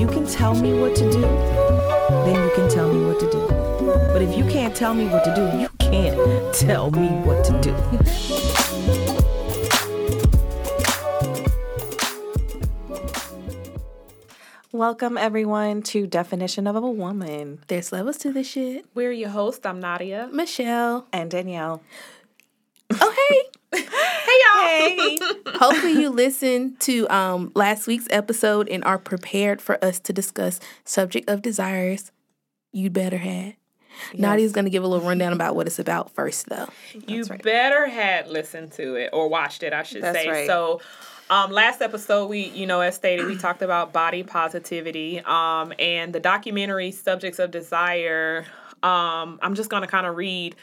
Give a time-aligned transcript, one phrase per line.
[0.00, 3.46] you can tell me what to do, then you can tell me what to do.
[4.14, 7.60] But if you can't tell me what to do, you can't tell me what to
[7.60, 7.74] do.
[14.72, 17.62] Welcome everyone to Definition of a Woman.
[17.66, 18.86] There's levels to this shit.
[18.94, 19.66] We're your host.
[19.66, 20.30] I'm Nadia.
[20.32, 21.08] Michelle.
[21.12, 21.82] And Danielle.
[22.90, 23.59] Oh hey.
[23.72, 24.66] Hey y'all.
[24.66, 25.18] Hey.
[25.54, 30.60] Hopefully you listened to um last week's episode and are prepared for us to discuss
[30.84, 32.10] subject of desires.
[32.72, 33.54] You better have.
[34.14, 36.68] Nadia's gonna give a little rundown about what it's about first though.
[37.06, 40.28] You better had listened to it or watched it, I should That's say.
[40.28, 40.46] right.
[40.46, 40.80] So,
[41.28, 46.12] um, last episode we, you know, as stated, we talked about body positivity, um, and
[46.12, 48.46] the documentary Subjects of Desire.
[48.82, 50.56] Um, I'm just gonna kind of read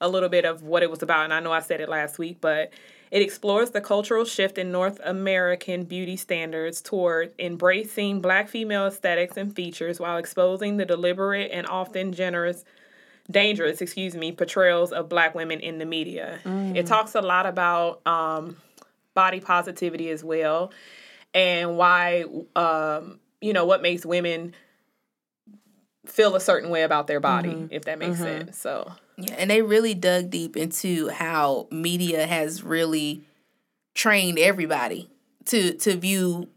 [0.00, 2.18] a little bit of what it was about, and I know I said it last
[2.18, 2.72] week, but
[3.10, 9.36] it explores the cultural shift in North American beauty standards toward embracing black female aesthetics
[9.36, 12.64] and features while exposing the deliberate and often generous
[13.30, 16.40] dangerous, excuse me, portrayals of black women in the media.
[16.76, 18.56] It talks a lot about um,
[19.14, 20.72] body positivity as well
[21.32, 22.24] and why,
[22.56, 24.52] um, you know, what makes women
[26.06, 28.58] feel a certain way about their body, if that makes sense.
[28.58, 28.90] So,
[29.22, 33.22] Yeah, and they really dug deep into how media has really
[33.94, 35.08] trained everybody
[35.46, 36.48] to to view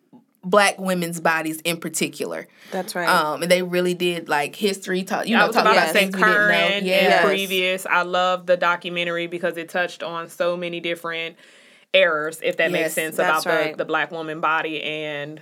[0.43, 2.47] black women's bodies in particular.
[2.71, 3.07] That's right.
[3.07, 5.27] Um, and they really did like history talk.
[5.27, 6.47] You I know, was talk about about to say things we didn't know.
[6.47, 7.85] current Yeah, and previous.
[7.85, 11.37] I love the documentary because it touched on so many different
[11.93, 13.71] errors, if that makes sense, that's about right.
[13.71, 15.41] the, the black woman body and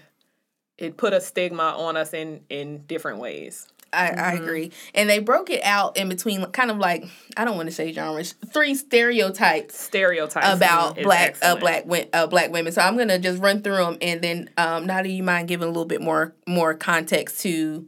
[0.77, 3.67] it put a stigma on us in in different ways.
[3.94, 4.72] I, I agree.
[4.95, 7.03] And they broke it out in between, kind of like
[7.36, 12.52] I don't want to say genres, three stereotypes Stereotypes about black uh, black uh, black
[12.52, 12.72] women.
[12.72, 15.66] So I'm gonna just run through them, and then um, now do you mind giving
[15.67, 17.88] a little bit more more context to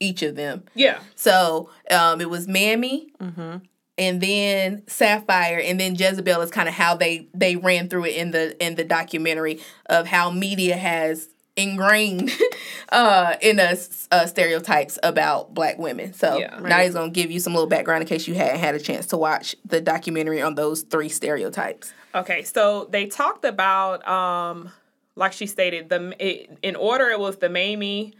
[0.00, 0.64] each of them?
[0.74, 0.98] Yeah.
[1.14, 3.56] So um, it was Mammy, Mm-hmm.
[3.96, 8.16] and then Sapphire, and then Jezebel is kind of how they they ran through it
[8.16, 12.30] in the in the documentary of how media has ingrained
[12.90, 16.14] uh in us uh, stereotypes about black women.
[16.14, 16.58] So Yeah.
[16.60, 19.18] Nadia's gonna give you some little background in case you hadn't had a chance to
[19.18, 21.92] watch the documentary on those three stereotypes.
[22.14, 24.70] Okay, so they talked about, um,
[25.14, 28.14] like she stated, the it, in order it was the Mamie,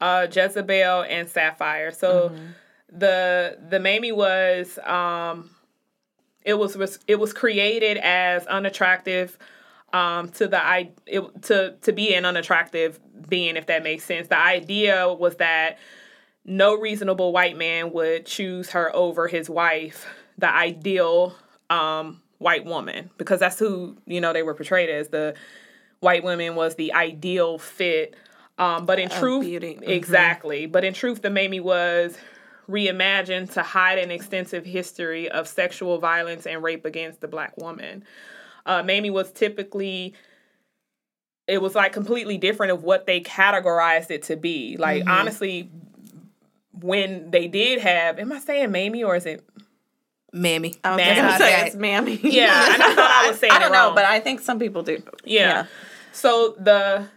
[0.00, 1.90] uh, Jezebel, and Sapphire.
[1.90, 2.32] So
[2.92, 5.50] the the Mamie was um,
[6.44, 9.38] it was, was it was created as unattractive
[9.92, 14.28] um, to the i it, to to be an unattractive being, if that makes sense.
[14.28, 15.78] The idea was that
[16.44, 20.06] no reasonable white man would choose her over his wife,
[20.38, 21.34] the ideal
[21.68, 25.08] um, white woman, because that's who you know they were portrayed as.
[25.08, 25.34] The
[26.00, 28.14] white woman was the ideal fit.
[28.58, 29.46] Um, but in truth.
[29.46, 29.88] Mhm.
[29.88, 30.66] exactly.
[30.66, 32.18] But in truth, the Mamie was
[32.68, 38.04] reimagined to hide an extensive history of sexual violence and rape against the black woman.
[38.66, 40.14] Uh, Mamie was typically
[41.46, 44.76] it was like completely different of what they categorized it to be.
[44.76, 45.70] Like honestly,
[46.72, 49.44] when they did have, am I saying Mamie or is it?
[50.32, 50.76] Mammy.
[50.84, 51.38] I was Mammy.
[51.38, 52.16] say it's Mammy.
[52.22, 55.02] Yeah, I thought I was saying I don't know, but I think some people do.
[55.24, 55.66] Yeah.
[56.12, 57.08] So the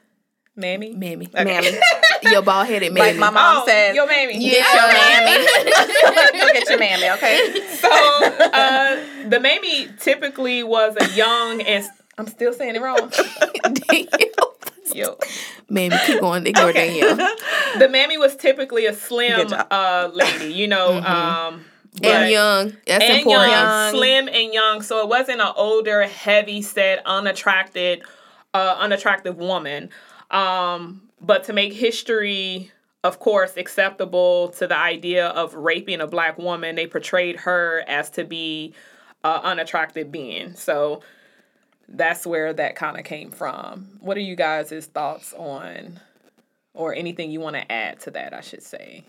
[0.55, 1.29] Mammy, Mammy.
[1.33, 1.77] Mammy.
[2.31, 3.19] Your bald headed Like Mammy.
[3.19, 4.39] my mom oh, said, your Mammy.
[4.39, 6.39] get your mammy.
[6.39, 7.67] Go get your mammy, okay?
[7.69, 11.85] So uh, the mammy typically was a young and
[12.17, 13.11] I'm still saying it wrong.
[14.93, 15.17] Yo.
[15.69, 16.45] Mammy, keep going.
[16.45, 16.99] Ignore Okay.
[16.99, 17.35] Danielle.
[17.79, 20.97] The Mammy was typically a slim uh, lady, you know.
[21.01, 21.65] Um,
[21.99, 22.77] but- And young.
[22.85, 23.51] That's and important.
[23.51, 24.81] young, slim and young.
[24.83, 28.03] So it wasn't an older, heavy set, unattracted,
[28.53, 29.89] uh, unattractive woman.
[30.29, 32.71] Um, but to make history,
[33.03, 38.09] of course, acceptable to the idea of raping a black woman, they portrayed her as
[38.11, 38.73] to be
[39.23, 40.55] an unattractive being.
[40.55, 41.01] So
[41.87, 43.97] that's where that kind of came from.
[43.99, 45.99] What are you guys' thoughts on,
[46.73, 48.33] or anything you want to add to that?
[48.33, 49.03] I should say.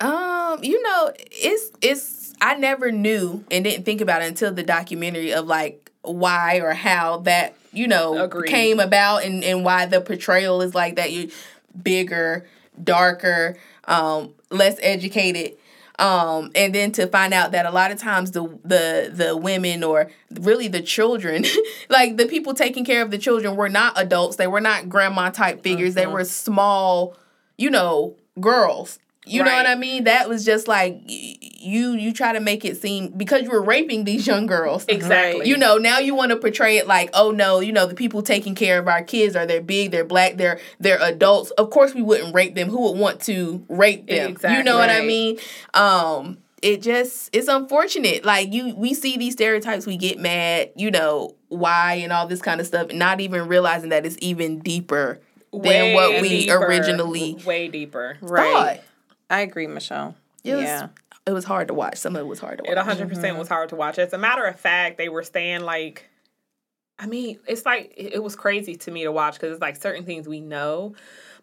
[0.00, 4.62] Um, you know, it's it's I never knew and didn't think about it until the
[4.62, 8.48] documentary of like why or how that, you know, Agreed.
[8.48, 11.30] came about and, and why the portrayal is like that you
[11.82, 12.46] bigger,
[12.82, 15.56] darker, um, less educated.
[15.98, 19.82] Um, and then to find out that a lot of times the the the women
[19.82, 21.44] or really the children,
[21.88, 24.36] like the people taking care of the children were not adults.
[24.36, 25.94] They were not grandma type figures.
[25.94, 27.16] They were small,
[27.56, 30.04] you know, girls You know what I mean?
[30.04, 34.04] That was just like you you try to make it seem because you were raping
[34.04, 34.84] these young girls.
[34.88, 35.48] Exactly.
[35.48, 38.22] You know, now you want to portray it like, oh no, you know, the people
[38.22, 41.50] taking care of our kids are they're big, they're black, they're they're adults.
[41.52, 42.68] Of course we wouldn't rape them.
[42.68, 44.36] Who would want to rape them?
[44.42, 45.38] You know what I mean?
[45.74, 48.24] Um it just it's unfortunate.
[48.24, 52.42] Like you we see these stereotypes, we get mad, you know, why and all this
[52.42, 55.20] kind of stuff, not even realizing that it's even deeper
[55.52, 56.56] than what Way we deeper.
[56.58, 58.18] originally way deeper.
[58.20, 58.80] Right.
[59.28, 59.36] Thought.
[59.36, 60.14] I agree, Michelle.
[60.44, 60.88] It was yeah.
[61.26, 61.96] it was hard to watch.
[61.96, 62.72] Some of it was hard to watch.
[62.72, 63.38] It 100% mm-hmm.
[63.38, 63.98] was hard to watch.
[63.98, 66.08] As a matter of fact, they were saying like,
[66.98, 69.76] I mean, it's like it it was crazy to me to watch because it's like
[69.76, 70.94] certain things we know,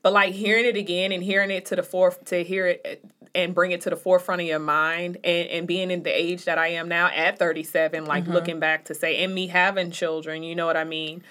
[0.01, 3.03] but like hearing it again and hearing it to the forth to hear it
[3.33, 6.45] and bring it to the forefront of your mind and and being in the age
[6.45, 8.33] that I am now at 37, like mm-hmm.
[8.33, 11.23] looking back to say and me having children, you know what I mean.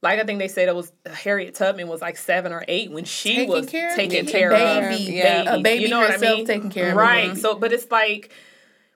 [0.00, 2.92] Like I think they said it was uh, Harriet Tubman was like seven or eight
[2.92, 5.12] when she Taking was care taking care of baby.
[5.12, 5.54] Yeah.
[5.54, 6.46] A baby you know what I herself mean?
[6.46, 7.36] taking care of a right.
[7.36, 8.32] So, but it's like,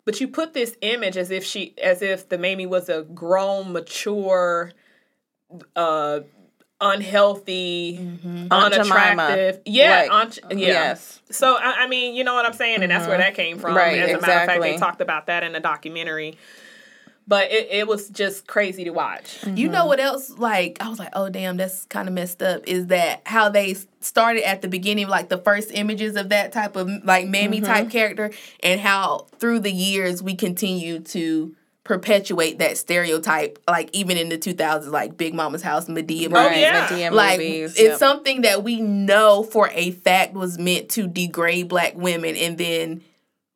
[0.05, 3.73] but you put this image as if she, as if the Mamie was a grown,
[3.73, 4.73] mature,
[5.75, 6.21] uh,
[6.81, 8.49] unhealthy, mm-hmm.
[8.49, 8.55] Jemima.
[8.55, 9.61] unattractive.
[9.65, 10.11] Yeah, Right.
[10.11, 10.57] aunt, yeah.
[10.57, 11.21] Yes.
[11.31, 13.23] So I, I mean, you know what I'm saying, and that's where mm-hmm.
[13.23, 13.75] that came from.
[13.77, 16.39] Right, As a matter of fact, they talked about that in the documentary.
[17.27, 19.45] But it, it was just crazy to watch.
[19.47, 20.31] You know what else?
[20.31, 22.67] Like I was like, oh damn, that's kind of messed up.
[22.67, 26.75] Is that how they started at the beginning, like the first images of that type
[26.77, 27.67] of like mammy mm-hmm.
[27.67, 31.55] type character, and how through the years we continue to
[31.85, 33.59] perpetuate that stereotype.
[33.69, 36.59] Like even in the two thousands, like Big Mama's House, Madea, Oh, movies.
[36.61, 36.89] yeah.
[36.89, 37.73] Madea like movies.
[37.73, 37.99] it's yep.
[37.99, 43.03] something that we know for a fact was meant to degrade black women, and then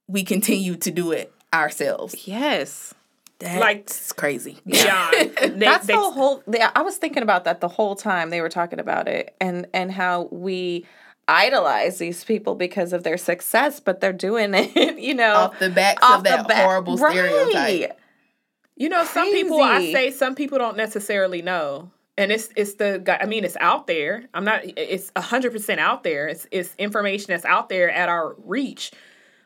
[0.08, 2.26] we continue to do it ourselves.
[2.26, 2.94] Yes.
[3.38, 4.58] That's Like- crazy.
[4.66, 6.42] John, they, That's they- the whole.
[6.50, 9.66] Yeah, I was thinking about that the whole time they were talking about it, and
[9.74, 10.86] and how we
[11.28, 15.70] idolize these people because of their success, but they're doing it, you know, off the
[15.70, 17.98] backs off of that the bat- horrible stereotype.
[18.76, 21.90] You know, some people I say some people don't necessarily know.
[22.18, 24.24] And it's it's the I mean it's out there.
[24.32, 26.28] I'm not it's 100% out there.
[26.28, 28.92] It's it's information that's out there at our reach.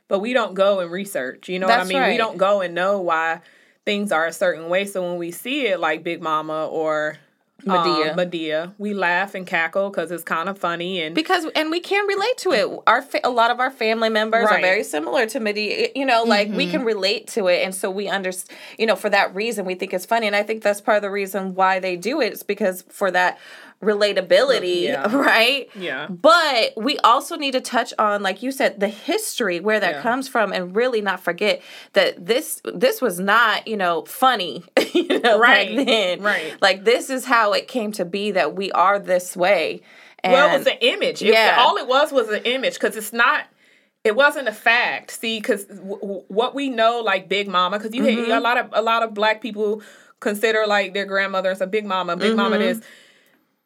[0.07, 1.49] But we don't go and research.
[1.49, 2.09] You know what I That's mean?
[2.09, 3.41] We don't go and know why
[3.85, 4.85] things are a certain way.
[4.85, 7.19] So when we see it like Big Mama or
[7.65, 8.13] Madea.
[8.13, 11.79] um, Madea, we laugh and cackle cuz it's kind of funny and because and we
[11.79, 15.27] can relate to it our fa- a lot of our family members are very similar
[15.27, 16.71] to Madea you know like we Mm-hmm.
[16.71, 19.93] can relate to it and so we understand you know for that reason we think
[19.93, 22.43] it's funny and i think that's part of the reason why they do it is
[22.43, 23.39] because for that
[23.83, 25.15] relatability Yeah.
[25.17, 26.07] right Yeah.
[26.09, 30.03] but we also need to touch on like you said the history where that Yeah.
[30.03, 31.63] comes from and really not forget
[31.95, 35.75] that this this was not you know funny you know Right.
[35.77, 36.61] back then Right.
[36.61, 39.81] like this is how it came to be that we are this way
[40.23, 41.23] and Well, it was an image.
[41.23, 41.57] It- Yeah.
[41.59, 43.45] all it was was an image because it's not.
[44.05, 45.13] It wasn't a fact.
[45.13, 48.31] See, because w- w- what we know, like Big Mama, because you Mm-hmm.
[48.31, 49.81] a lot of a lot of black people
[50.21, 52.81] consider like their grandmothers a Big Mama, Big Mama Mm-hmm.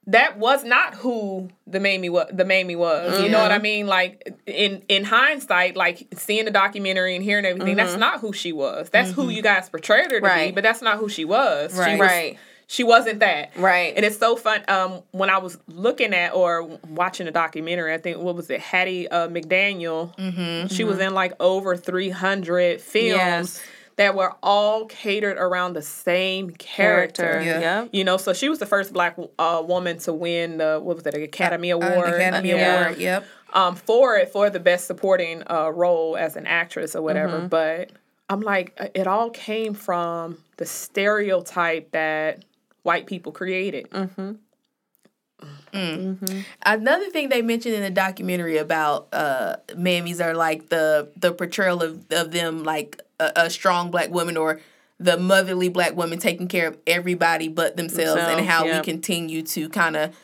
[0.06, 2.28] That was not who the Mamie was.
[2.32, 3.22] The Mamie was.
[3.22, 3.86] You know what I mean?
[3.86, 8.52] Like in in hindsight, like seeing the documentary and hearing everything, that's not who she
[8.52, 8.90] was.
[8.90, 10.54] That's who you guys portrayed her to be, Mm-hmm.
[10.54, 11.72] But that's not who she was.
[11.72, 11.98] She Right.
[11.98, 12.38] was Right.
[12.66, 13.56] she wasn't that.
[13.56, 13.94] Right.
[13.96, 14.62] And it's so fun.
[14.68, 18.60] Um, when I was looking at or watching a documentary, I think what was it,
[18.60, 20.14] Hattie uh, McDaniel.
[20.18, 23.62] Mm-hmm, she was in like over three hundred films Yes.
[23.96, 27.22] That were all catered around the same character.
[27.22, 27.42] character.
[27.44, 27.60] Yeah.
[27.60, 27.86] Yeah.
[27.92, 31.06] You know, so she was the first black uh, woman to win the what was
[31.06, 32.08] it, Academy An Award?
[32.14, 32.80] Academy Yeah.
[32.84, 32.98] Award.
[32.98, 33.24] Yep.
[33.52, 37.38] um, for it for the best supporting uh, role as an actress or whatever.
[37.38, 37.46] Mm-hmm.
[37.48, 37.92] But
[38.28, 42.44] I'm like, uh, it all came from the stereotype that
[42.82, 43.88] white people created.
[43.90, 44.32] Mm-hmm.
[46.64, 51.82] Another thing they mentioned in the documentary about uh mammies are like the the portrayal
[51.82, 54.60] of, of them like a, a strong black woman or
[55.00, 58.78] the motherly black woman taking care of everybody but themselves, and how yeah.
[58.78, 60.14] we continue to kind of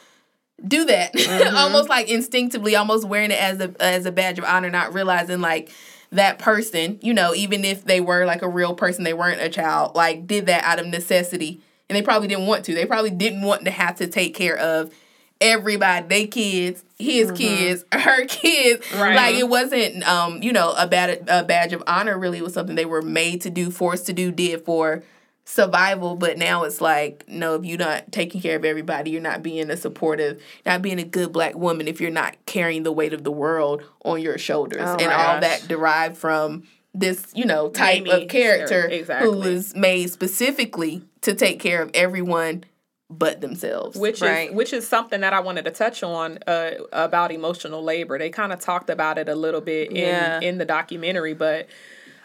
[0.66, 1.56] do that Mm-hmm.
[1.56, 5.40] almost like instinctively almost wearing it as a as a badge of honor not realizing
[5.40, 5.70] like
[6.12, 9.48] that person you know even if they were like a real person they weren't a
[9.48, 13.10] child like did that out of necessity and they probably didn't want to they probably
[13.10, 14.92] didn't want to have to take care of
[15.40, 19.14] everybody they kids his kids her kids Right.
[19.16, 22.52] like it wasn't um you know a bad a badge of honor really it was
[22.54, 25.02] something they were made to do forced to do did for
[25.46, 29.42] survival but now it's like no if you're not taking care of everybody you're not
[29.42, 33.12] being a supportive not being a good black woman if you're not carrying the weight
[33.12, 35.40] of the world on your shoulders Oh and all gosh.
[35.40, 39.28] that derived from this you know type Mamie, of character sure, exactly.
[39.30, 42.64] who was made specifically to take care of everyone
[43.12, 43.96] but themselves.
[43.96, 44.50] which Right.
[44.50, 48.18] is which is something that I wanted to touch on uh, about emotional labor.
[48.18, 50.40] They kind of talked about it a little bit in Yeah.
[50.40, 51.66] in the documentary, but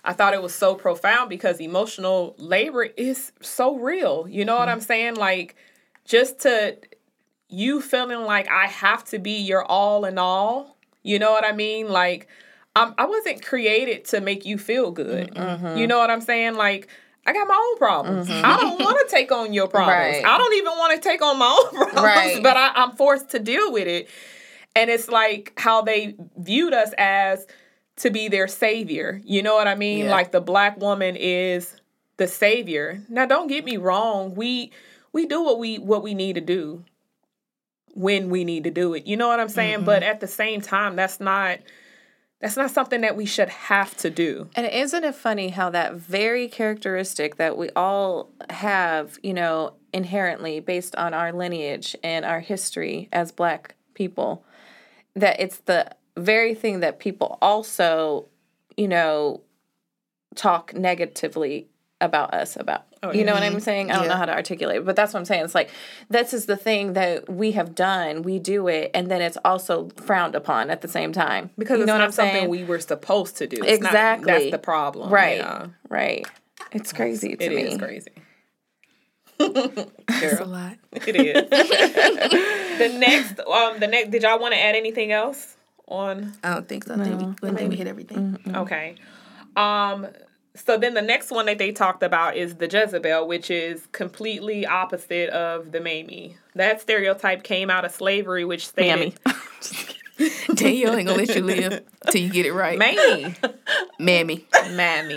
[0.03, 4.27] I thought it was so profound because emotional labor is so real.
[4.29, 5.15] You know what I'm saying?
[5.15, 5.55] Like
[6.05, 6.77] just to
[7.49, 10.77] you feeling like I have to be your all in all.
[11.01, 11.89] You know what I mean?
[11.89, 12.27] Like
[12.75, 15.33] I'm, I wasn't created to make you feel good.
[15.33, 15.77] Mm-hmm.
[15.77, 16.55] You know what I'm saying?
[16.55, 16.87] Like
[17.25, 18.27] I got my own problems.
[18.29, 18.45] Mm-hmm.
[18.45, 20.17] I don't want to take on your problems.
[20.17, 20.25] Right.
[20.25, 22.43] I don't even want to take on my own problems, Right.
[22.43, 24.07] but I, I'm forced to deal with it.
[24.75, 27.47] And it's like how they viewed us as
[27.97, 29.21] to be their savior.
[29.23, 30.05] You know what I mean?
[30.05, 30.11] Yeah.
[30.11, 31.79] Like the black woman is
[32.17, 33.01] the savior.
[33.09, 34.35] Now don't get me wrong.
[34.35, 34.71] We
[35.13, 36.83] we do what we what we need to do
[37.93, 39.07] when we need to do it.
[39.07, 39.77] You know what I'm saying?
[39.77, 39.85] Mm-hmm.
[39.85, 41.59] But at the same time, that's not
[42.41, 44.49] that's not something that we should have to do.
[44.55, 50.59] And isn't it funny how that very characteristic that we all have, you know, inherently
[50.59, 54.43] based on our lineage and our history as black people,
[55.15, 58.27] that it's the very thing that people also,
[58.75, 59.41] you know,
[60.35, 61.69] talk negatively
[62.01, 62.83] about us about.
[63.13, 63.89] you know what I'm saying?
[63.91, 65.45] I don't know how to articulate it, but that's what I'm saying.
[65.45, 65.69] It's like
[66.09, 69.89] this is the thing that we have done, we do it, and then it's also
[69.95, 71.51] frowned upon at the same time.
[71.57, 72.49] Because you it's know what I'm something saying?
[72.49, 73.57] we were supposed to do.
[73.63, 74.31] It's not- Exactly.
[74.31, 75.09] that's the problem.
[75.09, 75.37] Right.
[75.37, 75.67] Yeah.
[75.89, 76.27] Right.
[76.71, 77.61] It's crazy to It me.
[77.63, 78.11] is crazy.
[79.39, 80.77] It's a lot.
[80.93, 81.49] It is.
[82.79, 85.55] the next um the next did y'all want to add anything else
[85.87, 86.95] on I don't think so.
[86.95, 88.39] I think we, I think we hit everything.
[88.55, 88.95] Okay.
[89.55, 90.07] Um
[90.55, 94.65] so then the next one that they talked about is the Jezebel, which is completely
[94.65, 96.37] opposite of the Mamie.
[96.55, 99.19] That stereotype came out of slavery, which stated
[100.53, 102.77] Danielle ain't gonna let you live till you get it right.
[102.79, 103.35] Mammy.
[103.99, 104.45] Mammy.
[104.71, 105.15] Mammy.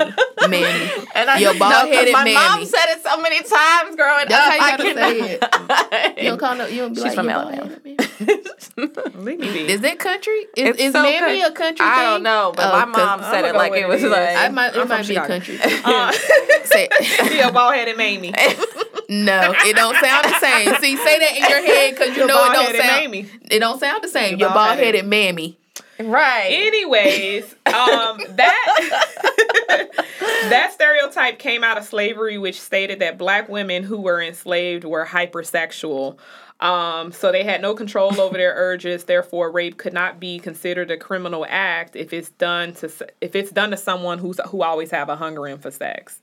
[0.49, 0.90] Mammy.
[1.14, 2.35] And I Your know, 'cause bald-headed my mammy.
[2.35, 4.52] mom said it so many times growing That's up.
[4.52, 6.19] how you I gotta cannot- say it.
[6.19, 6.67] You don't call no.
[6.67, 9.69] You don't be She's like from Alabama." bald-headed mammy." Leave me.
[9.69, 10.33] Is that country?
[10.57, 12.97] Is, It's is so mammy coun- a country I don't know, but Oh, my 'cause
[13.21, 14.11] mom said it like it it was is.
[14.11, 14.37] like.
[14.37, 15.28] I might, I'm it might be a Chicago.
[15.28, 15.59] country.
[15.85, 16.12] Uh,
[16.64, 16.88] Say,
[17.28, 18.31] be a bald headed mammy.
[19.09, 20.75] no, it don't sound the same.
[20.81, 23.02] See, say that in your head because you know it don't sound.
[23.02, 23.26] mammy.
[23.50, 24.31] It don't sound the same.
[24.38, 25.09] Your Your bald bald-headed.
[25.09, 25.59] mammy.
[26.00, 26.49] right.
[26.50, 29.88] Anyways, um, that
[30.49, 35.04] that stereotype came out of slavery, which stated that black women who were enslaved were
[35.07, 36.18] hypersexual.
[36.61, 39.04] Um, so they had no control over their urges.
[39.04, 42.90] Therefore, rape could not be considered a criminal act if it's done to
[43.21, 46.21] if it's done to someone who's who always have a hungering for sex.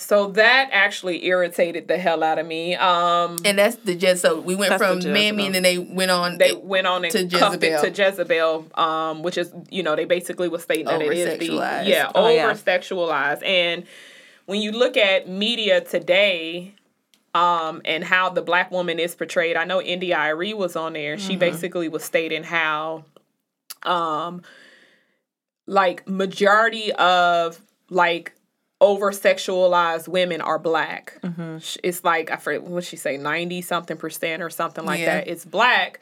[0.00, 2.74] So that actually irritated the hell out of me.
[2.74, 6.10] Um, And that's the just so we went from the mammy and then they went
[6.10, 6.38] on.
[6.38, 7.94] they went on and to cuffed it Jezebel.
[7.94, 11.54] to Jezebel, um, which is you know they basically was stating that it is the
[11.86, 13.44] yeah Oh, over sexualized.
[13.44, 13.84] And
[14.46, 16.74] when you look at media today,
[17.34, 21.18] um, and how the black woman is portrayed, I know India Arie was on there.
[21.18, 23.04] She basically was stating how,
[23.82, 24.42] um,
[25.66, 28.32] like majority of like
[28.80, 31.18] over sexualized women are black.
[31.60, 35.16] Sh- It's like I forget what she say, ninety something percent or something like Yeah.
[35.16, 35.28] that.
[35.28, 36.00] It's black.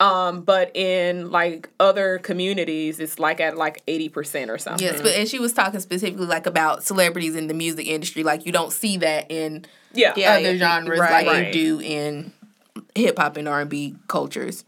[0.00, 4.84] Um, but in like other communities, it's like at like eighty percent or something.
[4.86, 8.24] Yes, but and she was talking specifically like about celebrities in the music industry.
[8.24, 10.34] Like you don't see that in yeah, Yeah.
[10.34, 11.24] other genres right.
[11.24, 11.46] like Right.
[11.54, 12.32] you do in
[12.94, 14.64] hip hop and R and B cultures.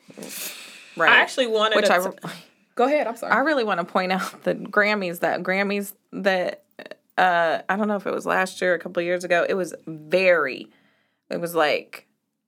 [0.96, 1.10] right.
[1.10, 2.14] I actually wanted Which to.
[2.22, 2.30] I,
[2.76, 3.06] go ahead.
[3.08, 3.32] I'm sorry.
[3.32, 6.62] I really want to point out the Grammys that Grammys that
[7.18, 9.44] uh I don't know if it was last year or a couple of years ago.
[9.48, 10.68] It was very
[11.30, 12.06] it was like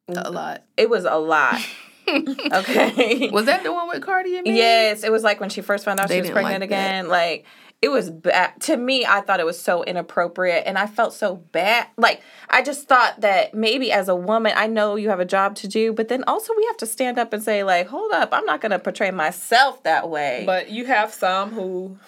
[0.09, 0.63] A lot.
[0.77, 1.61] it was a lot.
[2.09, 3.31] okay.
[3.33, 4.57] Was that the one with Cardi and me?
[4.57, 6.77] Yes, it was like when she first found out They she was pregnant like that.
[6.77, 7.09] again.
[7.09, 7.47] Like
[7.83, 9.05] it was bad to me.
[9.05, 11.87] I thought it was so inappropriate, and I felt so bad.
[11.99, 15.57] Like I just thought that maybe as a woman, I know you have a job
[15.57, 18.31] to do, but then also we have to stand up and say like, hold up,
[18.33, 20.45] I'm not gonna portray myself that way.
[20.47, 21.99] But you have some who w-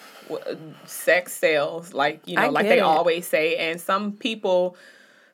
[0.85, 2.81] sex sells, like you know, I like they it.
[2.81, 4.75] always say, and some people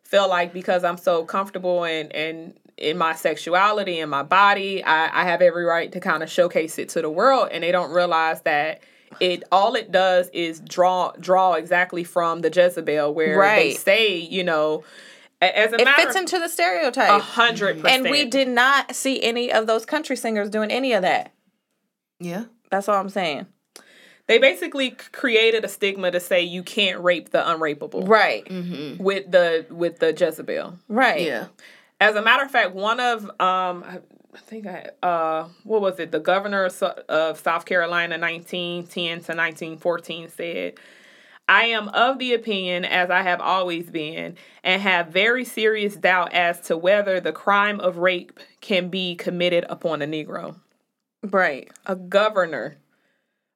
[0.03, 5.21] feel like because I'm so comfortable and and in my sexuality and my body, I,
[5.21, 7.91] I have every right to kind of showcase it to the world, and they don't
[7.91, 8.81] realize that
[9.19, 14.43] it all it does is draw draw exactly from the Jezebel, where they say, you
[14.43, 14.83] know,
[15.41, 17.09] as a it fits of into the stereotype.
[17.09, 20.93] a hundred percent, and we did not see any of those country singers doing any
[20.93, 21.31] of that.
[22.19, 22.45] Yeah.
[22.71, 23.45] That's all I'm saying.
[24.27, 28.43] They basically created a stigma to say you can't rape the unrapeable Right.
[28.99, 30.79] with the with the Jezebel.
[30.87, 31.21] Right.
[31.21, 31.47] Yeah.
[32.01, 33.99] As a matter of fact, one of um I
[34.33, 36.11] I think I uh what was it?
[36.11, 40.73] The governor of, of South Carolina 1910 to 1914 said
[41.47, 46.33] I am of the opinion, as I have always been, and have very serious doubt
[46.33, 50.55] as to whether the crime of rape can be committed upon a Negro.
[51.21, 51.71] Right.
[51.85, 52.77] A governor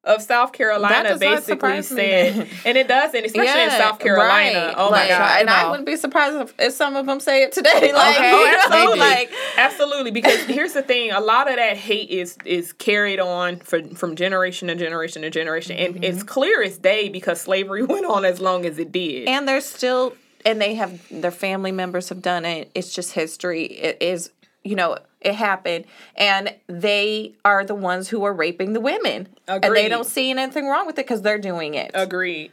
[0.06, 4.68] of South Carolina basically said, and it doesn't, especially in South Carolina.
[4.68, 4.74] right.
[4.78, 5.42] Oh Like, my God.
[5.42, 7.92] And I wouldn't be surprised if, if some of them say it today.
[8.00, 12.10] Like, Okay, you know, like Absolutely, because here's the thing: a lot of that hate
[12.10, 16.04] is is carried on for, from generation to generation to generation, and mm-hmm.
[16.04, 19.28] it's clear as day because slavery went on as long as it did.
[19.28, 20.14] and they're still
[20.46, 24.32] and they have their family members have done it it's just history it is
[24.64, 25.86] you know it happened
[26.16, 30.68] and they are the ones who are raping the women and they don't see anything
[30.68, 32.52] wrong with it because they're doing it Agreed.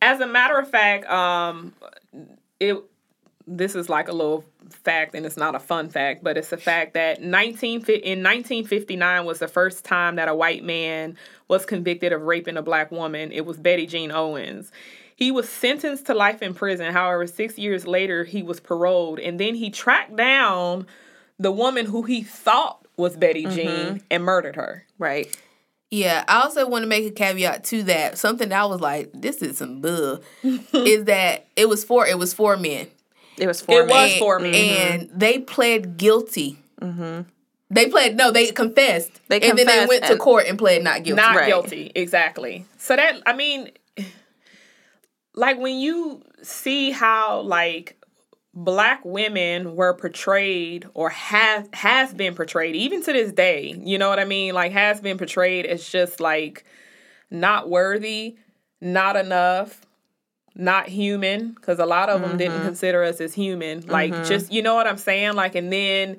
[0.00, 1.72] As a matter of fact, um,
[2.60, 2.76] it
[3.48, 6.56] this is like a little fact, and it's not a fun fact, but it's a
[6.56, 11.16] fact that 19 in 1959 was the first time that a white man
[11.48, 13.32] was convicted of raping a black woman.
[13.32, 14.70] It was Betty Jean Owens.
[15.16, 16.92] He was sentenced to life in prison.
[16.92, 20.86] However, six years later, he was paroled, and then he tracked down
[21.38, 23.54] the woman who he thought was Betty mm-hmm.
[23.54, 24.84] Jean and murdered her.
[24.98, 25.34] right
[25.90, 28.18] Yeah, I also want to make a caveat to that.
[28.18, 32.18] Something that I was like, this is some bull, is that it was for it
[32.18, 32.88] was four men.
[33.38, 34.78] it was for It me was and, for me.
[34.78, 35.18] and mm-hmm.
[35.18, 36.58] they pled guilty.
[36.82, 37.22] Mm-hmm.
[37.70, 40.82] They pled no, they confessed, They confessed and then they went to court and pled
[40.82, 41.20] not guilty.
[41.22, 41.46] not Right.
[41.46, 43.70] guilty exactly so that i mean
[45.34, 47.97] like when you see how like
[48.54, 54.08] black women were portrayed or has has been portrayed even to this day you know
[54.08, 54.54] what i mean?
[54.54, 56.64] Like has been portrayed as just like
[57.30, 58.36] not worthy
[58.80, 59.86] not enough
[60.58, 62.66] not human because a lot of them didn't mm-hmm.
[62.66, 63.86] consider us as human.
[63.86, 64.24] Like mm-hmm.
[64.24, 65.34] just you know what i'm saying?
[65.34, 66.18] Like and then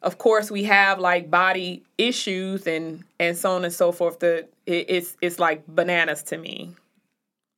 [0.00, 4.48] of course we have like body issues and and so on and so forth the
[4.64, 6.72] it, it's it's like bananas to me.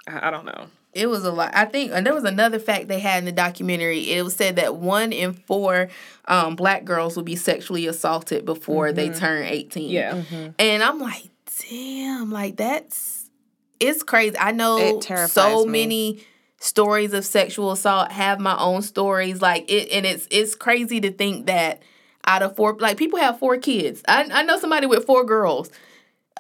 [0.08, 1.50] I, I don't know It was a lot.
[1.54, 4.10] I think, and there was another fact they had in the documentary.
[4.10, 5.88] It was said that one in four
[6.26, 9.90] um, black girls will be sexually assaulted before they turn eighteen.
[9.90, 10.22] yeah
[10.58, 11.28] And I'm like,
[11.70, 13.30] damn, like that's
[13.78, 14.36] it's crazy.
[14.38, 15.80] I know It so me.
[15.80, 16.24] many
[16.58, 19.42] stories of sexual assault, have my own stories.
[19.42, 21.82] Like it and it's it's crazy to think that
[22.26, 24.02] out of four like people have four kids.
[24.08, 25.70] I, I know somebody with four girls.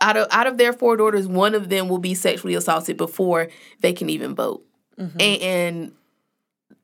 [0.00, 3.48] Out of out of their four daughters, one of them will be sexually assaulted before
[3.80, 4.64] they can even vote.
[4.98, 5.20] Mm-hmm.
[5.20, 5.92] And, and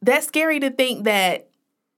[0.01, 1.49] that's scary to think that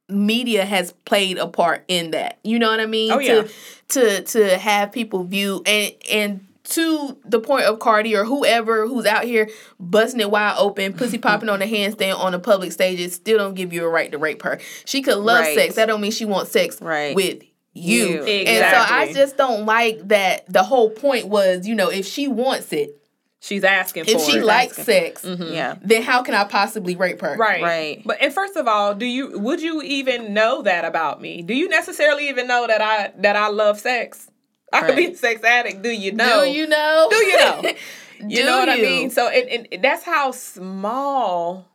[0.08, 2.38] media has played a part in that.
[2.42, 3.12] You know what I mean?
[3.12, 3.42] Oh, yeah.
[3.42, 3.48] To
[3.88, 9.04] to to have people view and and to the point of Cardi or whoever who's
[9.06, 9.48] out here
[9.78, 13.38] busting it wide open, pussy popping on a handstand on a public stage, it still
[13.38, 14.58] don't give you a right to rape her.
[14.84, 15.54] She could love Right.
[15.54, 15.74] sex.
[15.76, 17.14] That don't mean she wants sex Right.
[17.14, 17.42] with
[17.74, 18.24] you.
[18.24, 18.24] You.
[18.24, 22.28] And so I just don't like that the whole point was, you know, if she
[22.28, 22.96] wants it,
[23.40, 24.44] she's asking if she it.
[24.44, 25.52] likes sex, mm-hmm.
[25.52, 25.76] yeah.
[25.82, 27.36] then how can I possibly rape her?
[27.36, 27.62] right.
[27.62, 28.02] Right.
[28.04, 31.42] but and first of all do you would you even know that about me?
[31.42, 34.30] Do you necessarily even know that i that i love sex?
[34.72, 35.82] I could be a sex addict.
[35.82, 36.44] Do you know?
[36.44, 37.06] Do you know?
[37.10, 37.62] do you know?
[38.20, 39.10] You Do know what I mean?
[39.10, 41.68] So and, and that's how small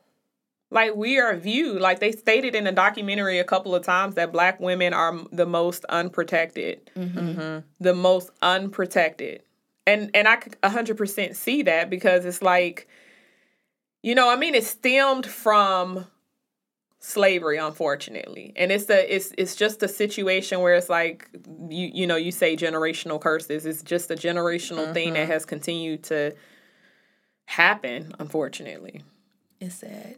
[0.71, 1.81] like we are viewed.
[1.81, 5.45] Like they stated in the documentary a couple of times that black women are the
[5.45, 6.91] most unprotected.
[6.95, 7.19] Mm-hmm.
[7.19, 7.59] Mm-hmm.
[7.79, 9.43] The most unprotected.
[9.87, 12.87] And and I could 100% see that because it's like
[14.01, 16.05] you know, I mean it stemmed from
[16.99, 18.53] slavery unfortunately.
[18.55, 21.29] And it's a it's it's just a situation where it's like
[21.69, 23.65] you you know, you say generational curses.
[23.65, 25.31] It's just a generational thing that mm-hmm.
[25.31, 26.35] has continued to
[27.45, 29.01] happen unfortunately.
[29.59, 30.17] It's sad.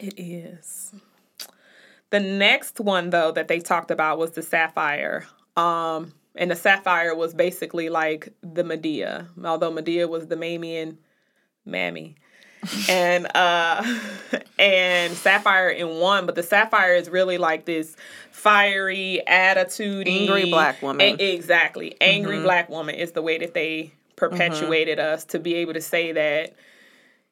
[0.00, 0.92] It is.
[2.10, 5.26] The next one though that they talked about was the sapphire.
[5.56, 10.96] Um and the sapphire was basically like the Madea, although Madea was the Mamian
[11.64, 12.16] mammy.
[12.88, 13.82] and uh
[14.58, 17.96] and sapphire in one, but the sapphire is really like this
[18.30, 21.20] fiery attitude Angry black woman.
[21.20, 21.96] exactly.
[22.00, 26.12] Angry black woman is the way that they perpetuated us to be able to say
[26.12, 26.54] that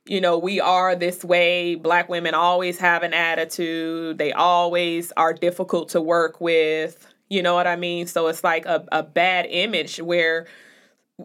[0.09, 1.75] you know, we are this way.
[1.75, 4.19] Black women always have an attitude.
[4.19, 7.07] They always are difficult to work with.
[7.29, 8.07] You know what I mean?
[8.07, 10.47] So it's like a, a bad image where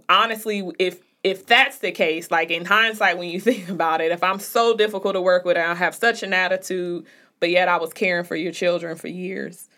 [0.09, 4.23] honestly, if if that's the case, like in hindsight, when you think about it, if
[4.23, 7.05] I'm so difficult to work with and I have such an attitude,
[7.39, 9.69] but yet I was caring for your children for years.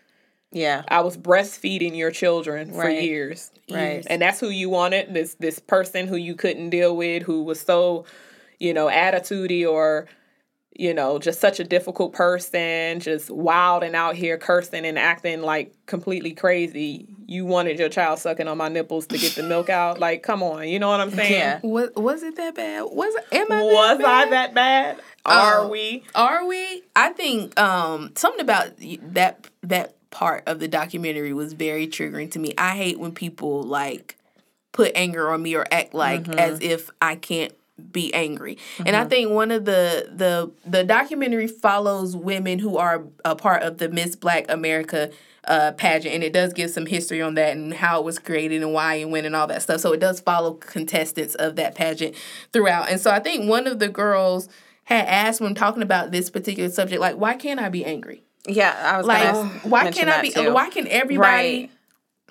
[0.52, 3.02] yeah I was breastfeeding your children for Right.
[3.02, 3.50] years.
[3.70, 4.04] Right.
[4.08, 7.60] And that's who you wanted, this this person who you couldn't deal with, who was
[7.60, 8.04] so,
[8.58, 10.06] you know, attitudey or
[10.78, 15.40] you know, just such a difficult person, just wild and out here cursing and acting
[15.40, 17.06] like completely crazy.
[17.26, 19.98] You wanted your child sucking on my nipples to get the milk out.
[20.06, 21.32] Like, come on, you know what I'm saying?
[21.32, 21.60] Yeah.
[21.62, 22.82] Was was it that bad?
[22.92, 23.14] Was?
[23.32, 23.62] Am I?
[23.62, 24.32] Was that I bad?
[24.32, 25.00] that bad?
[25.24, 25.68] Are Oh.
[25.68, 26.04] we?
[26.14, 26.82] Are we?
[26.94, 28.72] I think um something about
[29.14, 32.52] that that part of the documentary was very triggering to me.
[32.58, 34.16] I hate when people like
[34.72, 36.38] put anger on me or act like Mm-hmm.
[36.38, 37.54] as if I can't
[37.92, 38.56] be angry.
[38.84, 43.62] And I think one of the the the documentary follows women who are a part
[43.62, 45.10] of the Miss Black America
[45.46, 48.62] uh, pageant, and it does give some history on that and how it was created
[48.62, 49.80] and why and when and all that stuff.
[49.80, 52.14] So it does follow contestants of that pageant
[52.52, 52.88] throughout.
[52.88, 54.48] And so I think one of the girls
[54.84, 58.22] had asked when talking about this particular subject, like, why can't I be angry?
[58.48, 60.30] Yeah, I was Like, why can't I be?
[60.30, 60.52] too.
[60.52, 61.60] Why can everybody?
[61.60, 61.70] Right.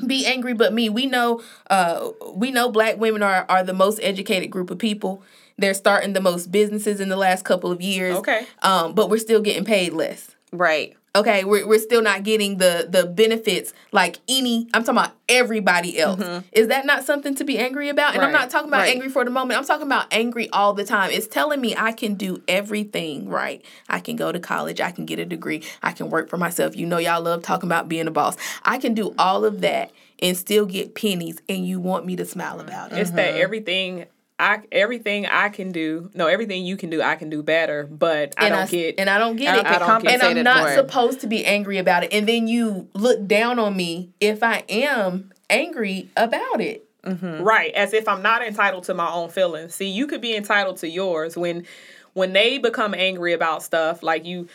[0.06, 4.00] Be angry but me we know uh we know black women are are the most
[4.04, 5.24] educated group of people
[5.58, 8.46] they're starting the most businesses in the last couple of years Okay.
[8.62, 10.96] um but we're still getting paid less Right.
[11.16, 15.98] Okay we're, we're still not getting the the benefits like any i'm talking about everybody
[15.98, 16.20] else.
[16.20, 16.46] Mm-hmm.
[16.52, 18.14] Is that not something to be angry about?
[18.14, 18.92] And i'm not talking about Right.
[18.92, 19.58] angry for the moment.
[19.60, 21.12] I'm talking about angry all the time.
[21.12, 23.64] It's telling me i can do everything right.
[23.90, 24.82] I can go to college.
[24.82, 25.64] I can get a degree.
[25.82, 26.76] I can work for myself.
[26.76, 28.38] You know y'all love talking about being a boss.
[28.64, 32.26] I can do all of that and still get pennies and you want me to
[32.26, 33.00] smile about it.
[33.00, 33.44] It's that mm-hmm.
[33.44, 34.06] everything
[34.38, 38.34] I everything I can do, no, everything you can do, I can do better, but
[38.38, 39.80] I and don't I, get and I don't get I it.
[39.80, 42.14] don't get and I'm not supposed to be angry about it.
[42.14, 46.82] And then you look down on me if I am angry about it.
[47.04, 47.44] Mm-hmm.
[47.44, 49.76] Right, as if I'm not entitled to my own feelings.
[49.76, 51.66] See, you could be entitled to yours when
[52.14, 54.48] when they become angry about stuff like you.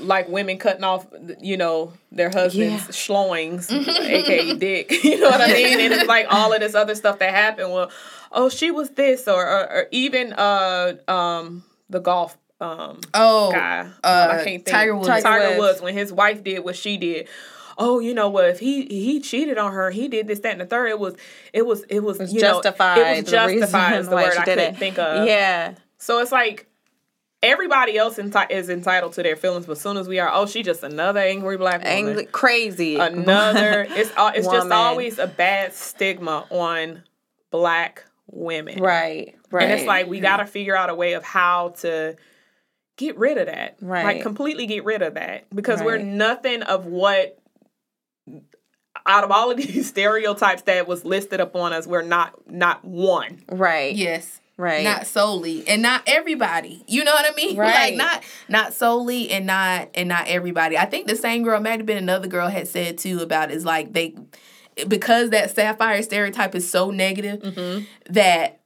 [0.00, 1.06] Like women cutting off,
[1.40, 2.90] you know, their husbands' Yeah.
[3.70, 4.90] aka dick.
[5.04, 5.80] You know what I mean?
[5.80, 7.72] And it's like all of this other stuff that happened.
[7.72, 7.90] Well,
[8.32, 13.88] oh, she was this, or or, or even uh um the golf um Oh, guy.
[14.02, 14.66] uh, I can't think.
[14.66, 15.08] Tiger Woods.
[15.08, 15.80] Tiger, Tiger Woods.
[15.80, 17.28] When his wife did what she did.
[17.80, 18.46] Oh, you know what?
[18.46, 20.88] If he he cheated on her, he did this, that, and the third.
[20.88, 21.14] It was
[21.52, 22.98] it was it was, you know, justified.
[22.98, 23.98] it was justified.
[24.00, 24.76] Is the word I couldn't it.
[24.78, 25.26] think of.
[25.28, 25.74] Yeah.
[25.98, 26.67] So it's like
[27.42, 30.46] everybody else enti- is entitled to their feelings, but as soon as we are, oh,
[30.46, 31.92] she just another angry black woman.
[31.92, 32.96] Angry, crazy.
[32.96, 33.86] Another.
[33.90, 37.02] it's al- it's just always a bad stigma on
[37.50, 38.80] black women.
[38.82, 39.34] right.
[39.50, 39.64] Right.
[39.64, 42.16] And it's like we got to figure out a way of how to
[42.98, 43.78] get rid of that.
[43.80, 44.04] Right?
[44.04, 47.38] Like completely get rid of that because we're nothing of what
[49.06, 53.42] out of all of these stereotypes that was listed upon us, we're not not one.
[53.50, 53.94] right.
[53.94, 54.40] Yes.
[54.58, 54.82] Right.
[54.82, 56.84] Not solely and not everybody.
[56.88, 57.56] You know what I mean?
[57.56, 57.90] Right.
[57.90, 60.76] Like not not solely and not and not everybody.
[60.76, 63.64] I think the same girl, might have been another girl had said too about is
[63.64, 64.16] like they
[64.88, 67.84] because that sapphire stereotype is so negative Mm-hmm.
[68.12, 68.60] that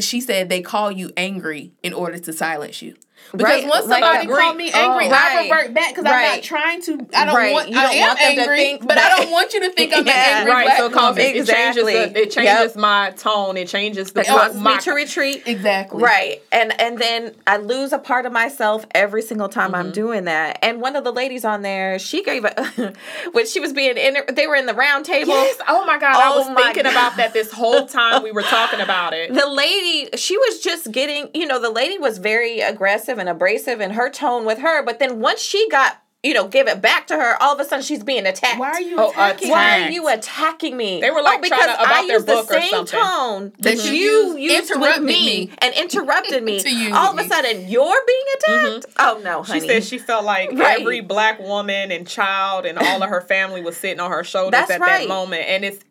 [0.00, 2.94] she said they call you angry in order to silence you.
[3.32, 6.22] Because Right, once somebody a call me angry, oh, I right, revert back because I'm
[6.36, 7.06] not trying to.
[7.14, 7.68] I don't Right, want.
[7.68, 9.70] you I don't am want them to angry, think but I don't want you to
[9.70, 10.12] think I'm Yeah.
[10.12, 10.64] an angry Right.
[10.64, 11.24] black So it, comes, woman.
[11.24, 12.76] it, it changes the, it changes Yep.
[12.76, 13.56] my tone.
[13.58, 15.42] It changes the It wants my, me to retreat.
[15.46, 16.02] Exactly.
[16.02, 16.40] Right.
[16.52, 19.74] And and then I lose a part of myself every single time Mm-hmm.
[19.74, 20.58] I'm doing that.
[20.62, 22.94] And one of the ladies on there, she gave a
[23.32, 25.34] when she was being in they were in the round table.
[25.34, 25.58] Yes.
[25.68, 26.16] Oh my god.
[26.16, 26.92] I Oh was thinking God.
[26.92, 29.32] about that this whole time we were talking about it.
[29.38, 33.80] The lady, she was just getting, you know, the lady was very aggressive and abrasive
[33.80, 37.06] in her tone with her, but then once she got, you know, give it back
[37.06, 38.58] to her, all of a sudden she's being attacked.
[38.58, 39.50] Why are you Oh, attacking?
[39.50, 41.00] Why are you attacking me?
[41.00, 42.84] They were, like, oh, trying because to- about I their used the book or same
[42.86, 45.50] tone that, That you you used- used with me, me.
[45.58, 46.58] and interrupted me.
[46.64, 48.86] To use All of a sudden, you're being attacked.
[48.88, 48.92] Mm-hmm.
[48.98, 49.60] Oh no, honey.
[49.60, 50.80] She said she felt like Right.
[50.80, 54.50] every black woman and child and all of her family was sitting on her shoulders
[54.58, 55.02] That's at right.
[55.02, 55.44] that moment.
[55.48, 55.84] And it's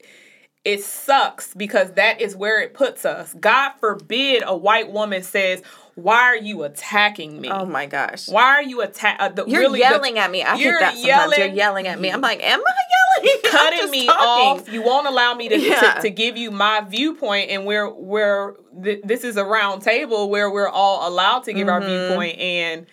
[0.66, 3.34] it sucks because that is where it puts us.
[3.40, 5.62] God forbid a white woman says,
[5.98, 7.50] Why are you attacking me?
[7.50, 8.30] oh my gosh.
[8.30, 9.40] Why are you attacking?
[9.40, 10.44] Uh, You're really, the- yelling at me.
[10.44, 11.06] I you're that sometimes.
[11.38, 12.10] You're yelling- yelling at me.
[12.12, 13.40] I'm like, am I yelling?
[13.46, 14.62] Cutting me talking.
[14.62, 14.72] off.
[14.72, 15.94] You won't allow me to, Yeah.
[15.96, 20.30] to to give you my viewpoint, and we're we're th- this is a round table
[20.30, 22.08] where we're all allowed to give our Mm-hmm.
[22.08, 22.86] viewpoint, and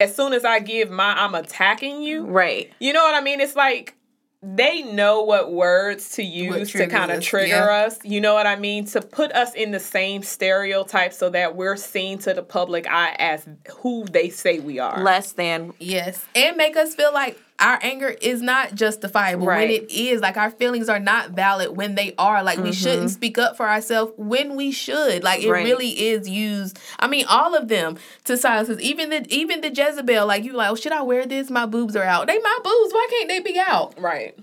[0.00, 2.24] as soon as I give my, I'm attacking you.
[2.26, 2.72] Right.
[2.80, 3.40] You know what I mean?
[3.40, 3.94] It's like
[4.42, 7.84] they know what words to use to kind of trigger yeah.
[7.86, 7.98] us.
[8.04, 8.86] You know what I mean?
[8.86, 13.14] To put us in the same stereotype so that we're seen to the public eye
[13.18, 13.46] as
[13.80, 15.02] who they say we are.
[15.02, 15.74] Less than.
[15.78, 20.20] Yes, and make us feel like our anger is not justifiable when it is.
[20.20, 22.42] Like our feelings are not valid when they are.
[22.42, 25.22] Like we shouldn't speak up for ourselves when we should.
[25.22, 25.52] Like it Mm-hmm.
[25.52, 25.64] Right.
[25.64, 26.78] really is used.
[26.98, 28.80] I mean, all of them to silence us.
[28.80, 30.26] Even the even the Jezebel.
[30.26, 31.50] Like you like, oh, should I wear this?
[31.50, 32.26] My boobs are out.
[32.26, 32.92] They my boobs.
[32.94, 33.94] Why can't they be out?
[34.00, 34.36] right.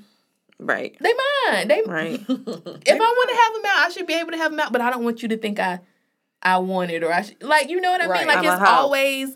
[0.59, 0.97] Right.
[0.99, 1.13] They
[1.51, 1.67] mine.
[1.67, 1.83] They.
[1.87, 2.13] Right.
[2.19, 4.71] If I want to have them out, I should be able to have them out.
[4.71, 5.79] But I don't want you to think I
[6.41, 7.33] I want it or I sh-.
[7.41, 8.19] like you know what I Right.
[8.19, 8.27] mean?
[8.27, 9.35] Like I'm it's always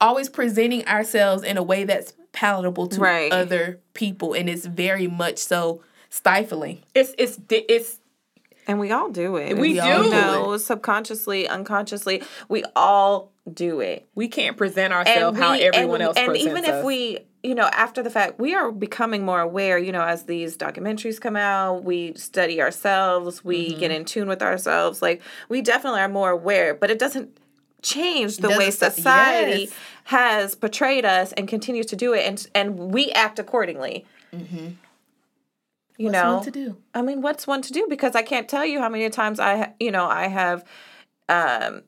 [0.00, 3.32] always presenting ourselves in a way that's palatable to Right.
[3.32, 6.82] other people and it's very much so stifling.
[6.94, 7.98] It's it's it's
[8.68, 9.54] And we all do it.
[9.54, 10.08] We We all do.
[10.08, 14.06] You know, subconsciously, unconsciously, we all do it.
[14.16, 17.54] we can't present ourselves how we- everyone and, else and presents even if we you
[17.54, 21.36] know after the fact we are becoming more aware you know as these documentaries come
[21.36, 23.78] out we study ourselves we Mm-hmm.
[23.78, 27.38] get in tune with ourselves like we definitely are more aware but it doesn't
[27.86, 29.72] change the way Doesn't stop- society yes.
[30.04, 34.66] has portrayed us and continues to do it and and we act accordingly you Mm-hmm.
[35.98, 36.76] What's know one to do?
[36.94, 37.86] I mean, what's one to do?
[37.88, 40.62] Because I can't tell you how many times I, you know, I have,
[41.30, 41.84] um,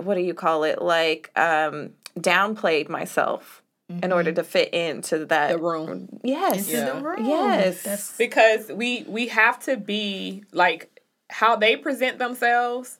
[0.00, 0.80] what do you call it?
[0.80, 3.62] Like, um, downplayed myself
[4.02, 6.70] in order to fit into that the room Yes.
[6.70, 6.92] Yeah.
[6.92, 7.24] The room.
[7.26, 7.82] Yes.
[7.82, 12.98] That's because we we have to be like how they present themselves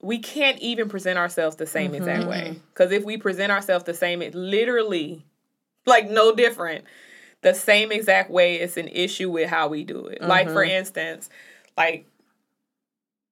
[0.00, 2.30] we can't even present ourselves the same exact mm-hmm.
[2.30, 2.42] way.
[2.50, 2.58] Mm-hmm.
[2.72, 5.24] Because if we present ourselves the same it literally
[5.86, 6.84] like no different.
[7.42, 10.20] The same exact way it's an issue with how we do it.
[10.22, 10.76] Like for mm-hmm.
[10.76, 11.30] instance
[11.76, 12.06] like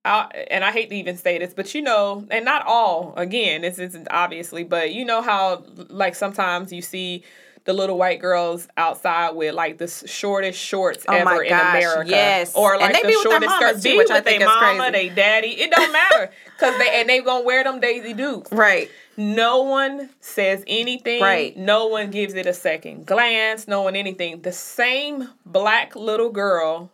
[0.05, 3.13] I, and I hate to even say this, but you know, and not all.
[3.17, 7.25] Again, this isn't obviously, but you know how like sometimes you see
[7.69, 12.09] the little white girls outside with like the shortest shorts Oh ever my in America,
[12.09, 12.55] yes.
[12.55, 14.49] or like they the be with shortest skirts, too, be which with I think their
[14.49, 15.09] is mama, crazy.
[15.11, 15.49] they daddy.
[15.49, 18.51] It don't matter because they and they gonna wear them Daisy Dukes.
[18.51, 18.91] Right.
[19.19, 21.21] No one says anything.
[21.21, 21.55] Right.
[21.59, 23.69] No one gives it a second glance.
[23.69, 24.41] No one anything.
[24.41, 26.91] The same black little girl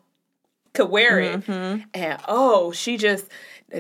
[0.73, 1.83] could wear it, mm-hmm.
[1.95, 3.27] and oh, she just.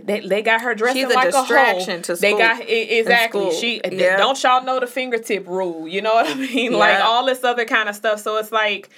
[0.02, 2.02] They, they got her dressing She's a like a distraction hoe.
[2.02, 3.52] to They got exactly.
[3.54, 4.16] She Yeah.
[4.16, 5.86] don't y'all know the fingertip rule?
[5.86, 6.72] You know what I mean?
[6.84, 8.20] Like all this other kind of stuff.
[8.20, 8.90] So it's like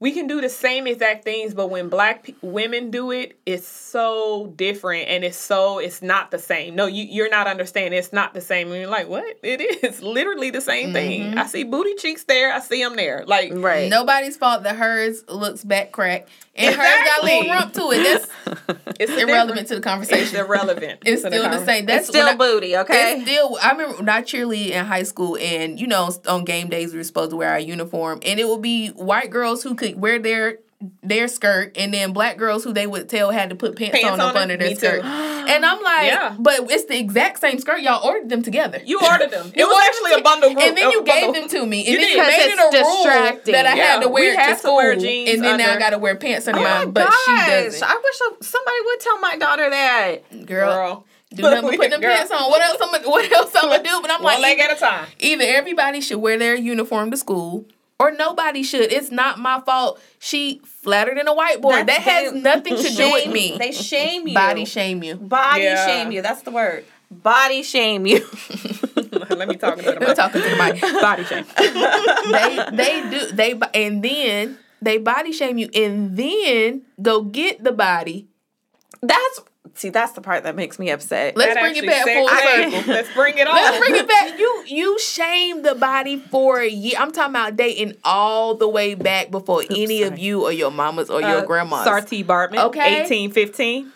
[0.00, 3.66] we can do the same exact things, but when black pe- women do it, it's
[3.66, 6.76] so different and it's so it's not the same.
[6.76, 7.98] No, you you're not understanding.
[7.98, 8.68] It's not the same.
[8.70, 9.24] And you're like, what?
[9.42, 11.22] It is literally the same thing.
[11.22, 11.38] Mm-hmm.
[11.38, 12.52] I see booty cheeks there.
[12.52, 13.24] I see them there.
[13.26, 13.90] Like Right.
[13.90, 18.02] nobody's fault that hers looks back crack and hers got a little rump to it.
[18.04, 20.22] That's it's irrelevant to the conversation.
[20.22, 21.00] It's irrelevant.
[21.06, 21.86] It's still the conver- same.
[21.86, 23.14] That's It's still I- booty, okay?
[23.14, 23.58] It's still.
[23.60, 26.98] I remember when I cheerlead in high school, and you know, on game days we
[26.98, 30.18] were supposed to wear our uniform, and it would be white girls who could wear
[30.18, 30.58] their
[31.02, 34.12] their skirt, and then black girls who they would tell had to put pants, Pants
[34.12, 34.42] on, on up it?
[34.42, 35.02] under their Me skirt.
[35.02, 35.08] too.
[35.08, 36.36] And I'm like, Yeah.
[36.38, 37.80] but it's the exact same skirt.
[37.80, 38.80] Y'all ordered them together.
[38.86, 39.50] You ordered them.
[39.56, 40.62] It was actually them a bundle group.
[40.62, 42.10] and then you gave them to me, and You then did.
[42.14, 43.52] you Because made it's it a rule distracting.
[43.54, 45.42] that I had Yeah, to wear we it to had to school, wear jeans and
[45.44, 47.46] then now I got to wear pants under Oh my mine, but she gosh.
[47.48, 47.82] doesn't.
[47.82, 50.46] I wish somebody would tell my daughter that.
[50.46, 51.04] Girl, Girl.
[51.34, 52.14] do nothing but put them Girl.
[52.14, 52.50] pants on.
[52.50, 52.78] What else?
[52.80, 53.98] I'm gonna, what else I'm gonna do?
[54.00, 55.06] But I'm One like, leg at a time.
[55.18, 57.66] either everybody should wear their uniform to school
[58.00, 58.92] or nobody should.
[58.92, 60.00] It's not my fault.
[60.18, 61.86] She flattered in a whiteboard.
[61.86, 63.56] That's- that has they nothing to do with me.
[63.58, 64.34] They shame you.
[64.34, 65.16] Body shame you.
[65.16, 65.86] Body Yeah.
[65.86, 66.22] shame you.
[66.22, 66.84] That's the word.
[67.10, 68.18] Body shame you.
[69.30, 70.16] Let me talk to the We're mic.
[70.16, 70.80] talking to the mic.
[71.00, 71.44] Body shame.
[71.56, 77.72] they they do they and then they body shame you and then go get the
[77.72, 78.28] body.
[79.02, 79.40] That's
[79.74, 79.90] see.
[79.90, 81.36] That's the part that makes me upset.
[81.36, 82.72] Let's That bring it back full segues.
[82.72, 82.92] circle.
[82.94, 83.54] Let's bring it on.
[83.54, 84.38] Let's bring it back.
[84.38, 86.94] You you shame the body for a year.
[86.98, 91.10] I'm talking about dating all the way back before any of you or your mamas
[91.10, 91.86] or your uh, grandmas.
[91.86, 92.64] Saartjie Baartman.
[92.66, 92.98] Okay.
[93.00, 93.92] 1815.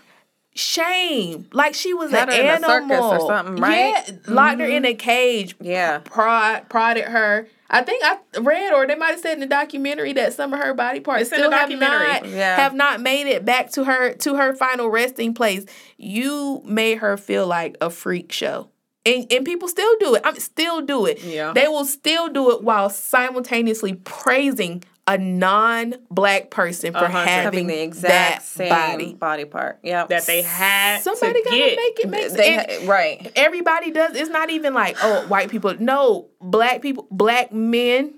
[0.54, 1.46] shame.
[1.52, 4.04] Like she was Had an her in a circus animal or something, right?
[4.06, 4.92] Yeah, locked her in mm-hmm.
[4.92, 5.56] a cage.
[5.60, 5.98] yeah.
[5.98, 7.48] Prod, prodded her.
[7.74, 10.60] I think I read, or they might have said in the documentary that some of
[10.60, 12.56] her body parts It's still have not Yeah.
[12.56, 15.64] have not made it back to her to her final resting place.
[15.96, 18.68] You made her feel like a freak show.
[19.04, 20.22] And, and people still do it.
[20.24, 21.22] I'm still do it.
[21.24, 21.52] Yeah.
[21.54, 27.24] They will still do it while simultaneously praising a non-black person for Uh-huh.
[27.24, 29.14] having, Having the that exact same body.
[29.14, 29.78] body, part.
[29.82, 30.06] Yeah.
[30.06, 31.76] That they had Somebody to gotta get.
[31.76, 32.32] make it make sense.
[32.34, 33.32] they And- ha- right.
[33.34, 34.14] everybody does.
[34.16, 35.74] It's not even like oh white people.
[35.80, 38.14] No, black people, black men.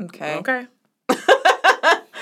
[0.00, 0.36] Okay.
[0.36, 0.66] Okay.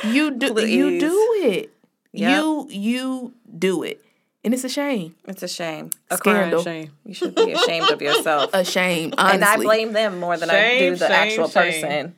[0.04, 1.70] You do you do it.
[2.12, 2.30] Yep.
[2.30, 4.04] You you do it,
[4.42, 5.14] and it's a shame.
[5.28, 5.90] It's a shame.
[6.10, 6.62] A crying Scandal.
[6.64, 6.90] shame.
[7.06, 8.50] You should be ashamed of yourself.
[8.54, 9.14] A shame.
[9.16, 11.72] Honestly, and I blame them more than I do the shame, actual shame.
[11.72, 12.14] person.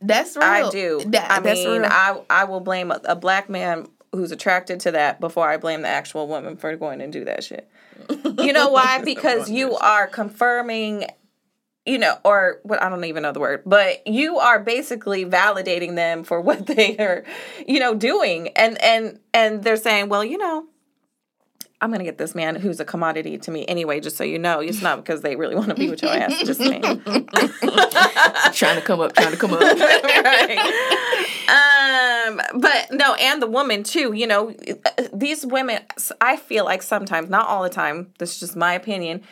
[0.00, 0.44] That's real.
[0.44, 1.02] I do.
[1.06, 1.90] That, I mean, real.
[1.90, 5.82] I I will blame a, a black man who's attracted to that before I blame
[5.82, 7.68] the actual woman for going and do that shit.
[8.10, 9.00] You know why?
[9.04, 11.06] Because you are confirming,
[11.84, 15.94] you know, or what I don't even know the word, but you are basically validating
[15.94, 17.24] them for what they are,
[17.66, 20.66] you know, doing, and and and they're saying, well, you know,
[21.80, 24.00] I'm gonna get this man who's a commodity to me anyway.
[24.00, 26.42] Just so you know, it's not because they really want to be with your ass.
[26.42, 26.80] Just me.
[26.80, 29.60] trying to come up, trying to come up.
[31.46, 34.12] Um, but no, and the woman too.
[34.12, 34.52] You know,
[35.12, 35.80] these women.
[36.20, 38.12] I feel like sometimes, not all the time.
[38.18, 39.22] This is just my opinion.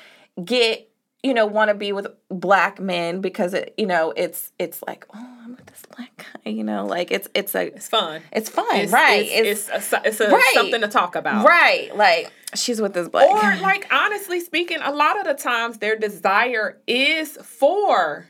[0.45, 0.89] Get
[1.25, 5.07] you know want to be with black men because it you know it's it's like
[5.13, 6.11] oh I'm with this black
[6.45, 6.51] guy.
[6.51, 8.23] You know, like it's it's a It's fun.
[8.33, 9.25] it's fun, It's, right?
[9.27, 10.51] It's it's, a, it's a, Right.
[10.55, 11.47] something to talk about.
[11.47, 11.95] right.
[11.97, 13.61] Like she's with this black Or guy.
[13.61, 18.27] like honestly speaking, a lot of the times their desire is for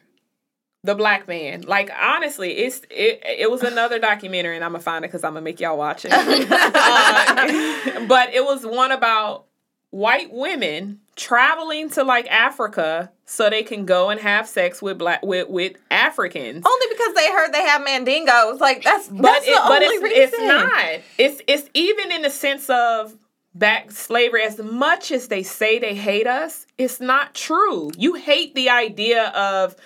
[0.82, 1.62] the black man.
[1.62, 3.22] Like honestly, it's it.
[3.24, 6.04] It was another documentary, and I'm gonna find it because I'm gonna make y'all watch
[6.04, 6.12] it.
[6.86, 9.46] Uh, but it was one about
[9.94, 15.24] white women traveling to like Africa so they can go and have sex with black
[15.24, 16.64] with with Africans.
[16.66, 18.58] Only because they heard they have mandingos.
[18.58, 20.20] Like that's but that's it, the but only it's, reason.
[20.24, 21.00] it's not.
[21.16, 23.16] It's it's even in the sense of
[23.54, 24.42] back slavery.
[24.42, 27.92] As much as they say they hate us, it's not true.
[27.96, 29.76] You hate the idea of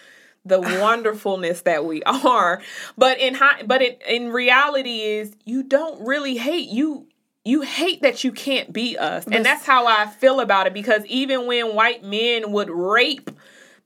[0.46, 2.62] the wonderfulness that we are,
[2.96, 7.08] but in high, but it, in reality is you don't really hate you.
[7.48, 10.74] You hate that you can't be us, and that's how I feel about it.
[10.74, 13.30] Because even when white men would rape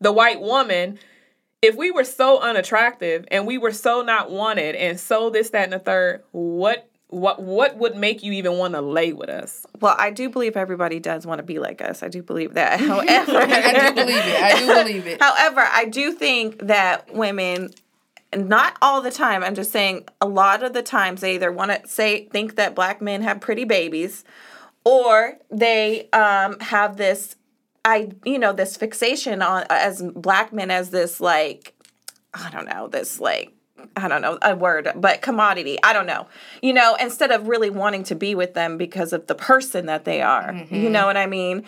[0.01, 0.99] the white woman,
[1.63, 5.65] if we were so unattractive and we were so not wanted and so this that
[5.65, 9.65] and the third what what what would make you even want to lay with us
[9.81, 12.03] Well, I do believe everybody does want to be like us.
[12.03, 12.81] I do believe that.
[12.81, 14.43] However, I do believe it.
[14.43, 15.23] I do believe it.
[15.23, 17.71] However, I do think that women,
[18.37, 21.71] not all the time, I'm just saying a lot of the times they either want
[21.71, 24.25] to say think that black men have pretty babies,
[24.85, 27.37] or they um, have this,
[27.85, 31.75] I you know this fixation on as black men as this like,
[32.33, 33.53] I don't know this like.
[33.97, 35.77] I don't know a word, but commodity.
[35.83, 36.29] I don't know.
[36.63, 40.05] You know, instead of really wanting to be with them because of the person that
[40.05, 40.53] they are.
[40.71, 41.65] You know what I mean?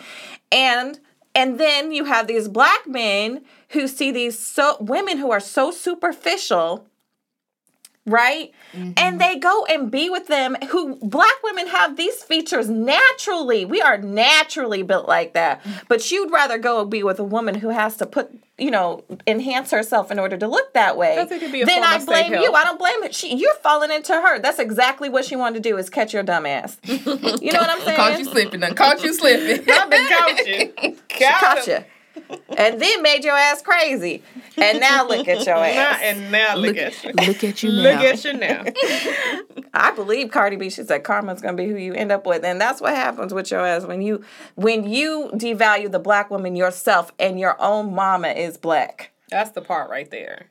[0.49, 0.97] And
[1.35, 3.43] and then you have these black men
[3.75, 6.87] who see these so women who are so superficial,
[8.05, 8.51] right?
[8.73, 9.17] And mm-hmm.
[9.17, 13.65] they go and be with them who black women have these features naturally.
[13.65, 15.63] We are naturally built like that.
[15.63, 15.85] Mm-hmm.
[15.87, 19.71] But you'd rather go be with a woman who has to put, you know, enhance
[19.71, 21.19] herself in order to look that way.
[21.19, 22.53] I think it'd be a then I blame you.
[22.53, 23.15] I don't blame it.
[23.15, 24.39] She, you're falling into her.
[24.39, 26.77] That's exactly what she wanted to do is catch your dumb ass.
[27.45, 27.97] You know what I'm saying?
[27.97, 28.61] Caught you slipping.
[28.61, 29.69] Caught you slipping.
[29.69, 31.83] i've been coaching caught you.
[32.57, 34.23] And then made your ass crazy.
[34.57, 35.99] And now look at your ass.
[36.01, 37.81] and now look, Look, at you look at you now.
[37.83, 38.63] look at you now
[39.73, 42.45] I believe Cardi B, she said karma's gonna be who you end up with.
[42.45, 44.23] And that's what happens with your ass when you
[44.55, 49.11] when you devalue the black woman yourself and your own mama is black.
[49.29, 50.47] that's the part right there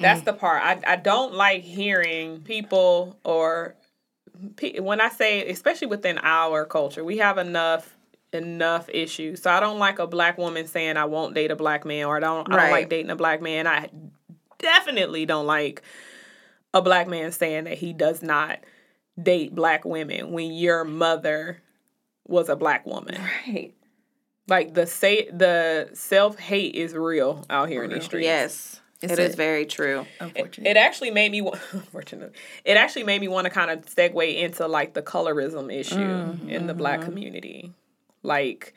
[0.00, 0.24] that's mm.
[0.26, 3.76] the part I, I don't like hearing people or
[4.56, 7.93] pe- when i say especially within our culture we have enough
[8.34, 9.42] enough issues.
[9.42, 12.16] So i don't like a black woman saying i won't date a black man or
[12.16, 13.66] i don't i don't like dating a black man.
[13.66, 13.90] I
[14.58, 15.82] definitely don't like
[16.72, 18.58] a black man saying that he does not
[19.22, 21.62] date black women when your mother
[22.26, 23.20] was a black woman.
[23.46, 23.74] Right.
[24.48, 28.24] like the say the self-hate is real out here in these streets.
[28.24, 28.80] Yes.
[29.02, 30.06] It's it is very true.
[30.18, 30.66] Unfortunate.
[30.66, 31.40] it actually made me
[31.72, 35.96] unfortunately it actually made me want to kind of segue into like the colorism issue
[35.96, 36.48] mm-hmm.
[36.48, 37.10] in the black mm-hmm.
[37.10, 37.72] community
[38.24, 38.74] like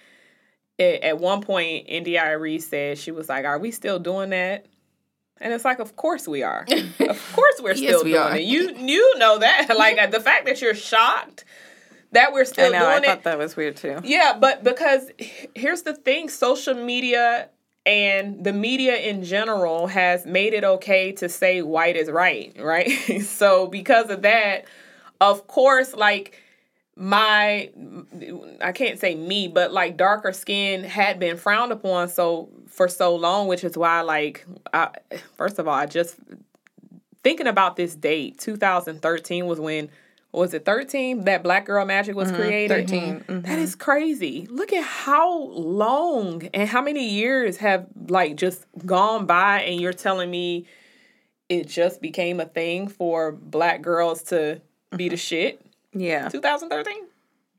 [0.77, 4.65] it, at one point india Arie said she was like are we still doing that
[5.41, 6.65] and it's like of course we are
[6.99, 8.35] of course we're Yes, still we doing are.
[8.37, 11.45] it you you know that like the fact that you're shocked
[12.11, 13.99] that we're I still know, I doing it thought that was weird too.
[14.03, 15.11] yeah, but because
[15.55, 17.49] here's the thing social media
[17.85, 22.89] and the media in general has made it okay to say white is right, right?
[23.23, 24.65] so because of that,
[25.21, 26.41] of course, like
[26.97, 27.69] my
[28.61, 33.15] I can't say me, but like darker skin had been frowned upon so for so
[33.15, 34.89] long, which is why like I,
[35.37, 36.15] first of all, I just
[37.23, 39.89] thinking about this date, 2013 was when
[40.31, 42.41] was it 13 that Black Girl Magic was mm-hmm.
[42.41, 42.87] created?
[42.87, 43.81] 13, That is mm-hmm.
[43.81, 44.47] crazy.
[44.49, 49.93] Look at how long and how many years have like just gone by and you're
[49.93, 50.65] telling me
[51.49, 54.61] it just became a thing for black girls to
[54.95, 55.19] be the mm-hmm.
[55.19, 55.66] shit.
[55.99, 56.29] Yeah.
[56.29, 57.05] 2013?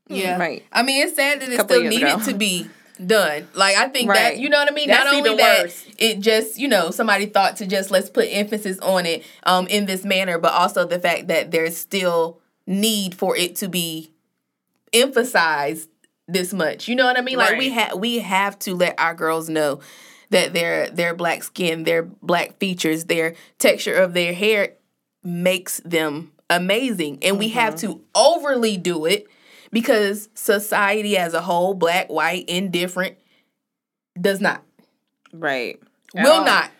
[0.08, 0.38] Yeah.
[0.38, 0.64] Right.
[0.72, 2.24] I mean, it's sad that it Couple still needed ago.
[2.24, 2.68] to be
[3.04, 3.46] done.
[3.54, 4.34] Like I think Right.
[4.34, 4.88] that you know what I mean.
[4.88, 5.84] That's Not only even that worse.
[5.98, 9.86] it just you know somebody thought to just let's put emphasis on it um in
[9.86, 14.10] this manner, but also the fact that there's still need for it to be
[14.92, 15.88] emphasized
[16.26, 16.88] this much.
[16.88, 17.38] You know what I mean?
[17.38, 17.72] Like we Right.
[17.88, 19.80] have we have to let our girls know
[20.30, 24.74] that their their black skin, their black features, their texture of their hair
[25.22, 27.18] makes them amazing.
[27.22, 27.92] And we have mm-hmm.
[27.92, 29.26] to overly do it
[29.70, 33.16] because society as a whole, black, white, indifferent,
[34.20, 34.62] does not.
[35.32, 35.80] Right.
[36.14, 36.44] Will all.
[36.44, 36.70] not.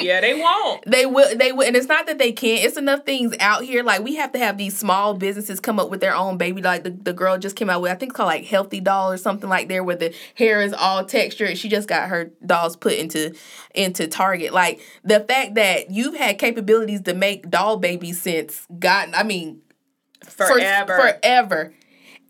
[0.00, 0.84] Yeah, they won't.
[0.90, 1.36] They will.
[1.36, 2.64] They will, and it's not that they can't.
[2.64, 3.82] It's enough things out here.
[3.82, 6.62] Like we have to have these small businesses come up with their own baby.
[6.62, 9.10] Like the, the girl just came out with, I think it's called like Healthy Doll
[9.10, 11.58] or something like there, where the hair is all textured.
[11.58, 13.34] She just got her dolls put into
[13.74, 14.52] into Target.
[14.52, 19.10] Like the fact that you've had capabilities to make doll babies since God.
[19.14, 19.62] I mean,
[20.24, 20.96] for- Forever.
[20.96, 21.74] forever.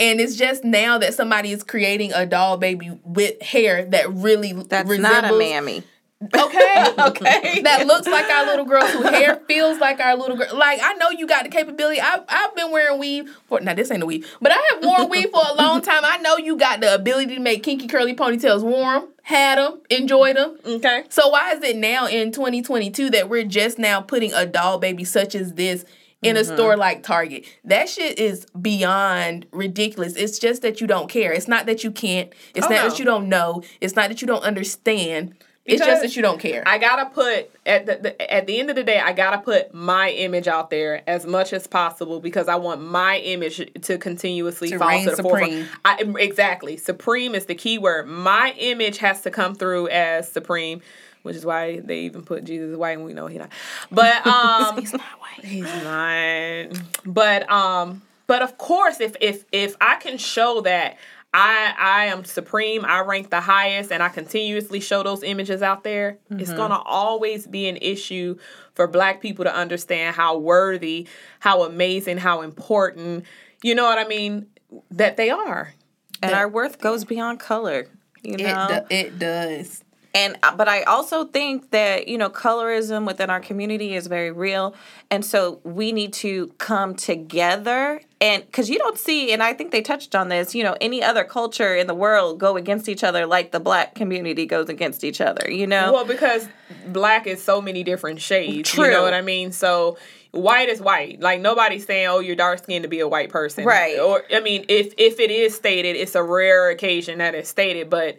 [0.00, 4.52] And it's just now that somebody is creating a doll baby with hair that really
[4.52, 5.84] That's resembles, not a mammy.
[6.22, 7.60] Okay, okay.
[7.62, 10.56] that looks like our little girl whose hair feels like our little girl.
[10.56, 12.00] Like I know you got the capability.
[12.00, 13.74] I I've been wearing weave for now.
[13.74, 16.02] This ain't a weave, but I have worn weave for a long time.
[16.04, 18.62] I know you got the ability to make kinky curly ponytails.
[18.62, 20.56] Warm, had them, enjoyed them.
[20.64, 21.04] Okay.
[21.10, 25.04] So why is it now in 2022 that we're just now putting a doll baby
[25.04, 25.84] such as this
[26.22, 26.54] in a mm-hmm.
[26.54, 27.44] store like Target?
[27.64, 30.14] That shit is beyond ridiculous.
[30.14, 31.32] It's just that you don't care.
[31.32, 32.32] It's not that you can't.
[32.54, 32.88] It's Oh, not no.
[32.88, 33.62] that you don't know.
[33.82, 35.34] It's not that you don't understand.
[35.66, 36.62] It's just that you don't care.
[36.66, 39.72] I gotta put at the, the at the end of the day, I gotta put
[39.72, 44.68] my image out there as much as possible because I want my image to continuously
[44.70, 45.52] To fall to the forefront.
[45.52, 45.68] supreme.
[45.84, 48.06] I, exactly, supreme is the key word.
[48.06, 50.82] My image has to come through as supreme,
[51.22, 53.50] which is why they even put Jesus white, and we know he's not.
[53.90, 55.44] But um, he's not white.
[55.44, 56.78] He's not.
[57.06, 60.98] But um, but of course, if if if I can show that.
[61.36, 62.84] I, I am supreme.
[62.84, 66.18] I rank the highest, and I continuously show those images out there.
[66.30, 66.56] It's mm-hmm.
[66.56, 68.38] gonna always be an issue
[68.74, 71.08] for Black people to understand how worthy,
[71.40, 73.24] how amazing, how important.
[73.64, 74.46] You know what I mean?
[74.92, 75.74] That they are.
[76.22, 77.88] And our worth goes beyond color.
[78.22, 78.68] You know?
[78.70, 79.83] It, do- it does.
[80.14, 84.30] And uh, but I also think that you know colorism within our community is very
[84.30, 84.74] real,
[85.10, 89.70] and so we need to come together and because you don't see, and I think
[89.70, 93.04] they touched on this, you know, any other culture in the world go against each
[93.04, 95.50] other like the black community goes against each other.
[95.50, 96.48] You know, Well, because
[96.86, 98.70] black is so many different shades.
[98.70, 98.86] True.
[98.86, 99.52] You know what I mean?
[99.52, 99.98] So
[100.30, 101.20] white is white.
[101.20, 103.98] Like nobody's saying, "Oh, you're dark skinned to be a white person." Right.
[103.98, 107.90] Or I mean, if if it is stated, it's a rare occasion that it's stated,
[107.90, 108.16] but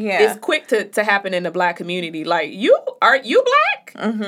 [0.00, 2.24] yeah, it's quick to, to happen in the black community.
[2.24, 3.74] Like you are you black?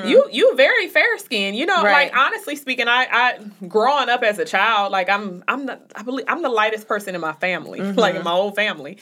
[0.07, 1.57] You you very fair skinned.
[1.57, 1.85] You know, Mm-hmm.
[1.85, 2.13] Right.
[2.13, 6.03] like honestly speaking, I I growing up as a child, like I'm I'm the I
[6.03, 7.99] believe I'm the lightest person in my family, Mm-hmm.
[8.05, 8.99] like in my whole family.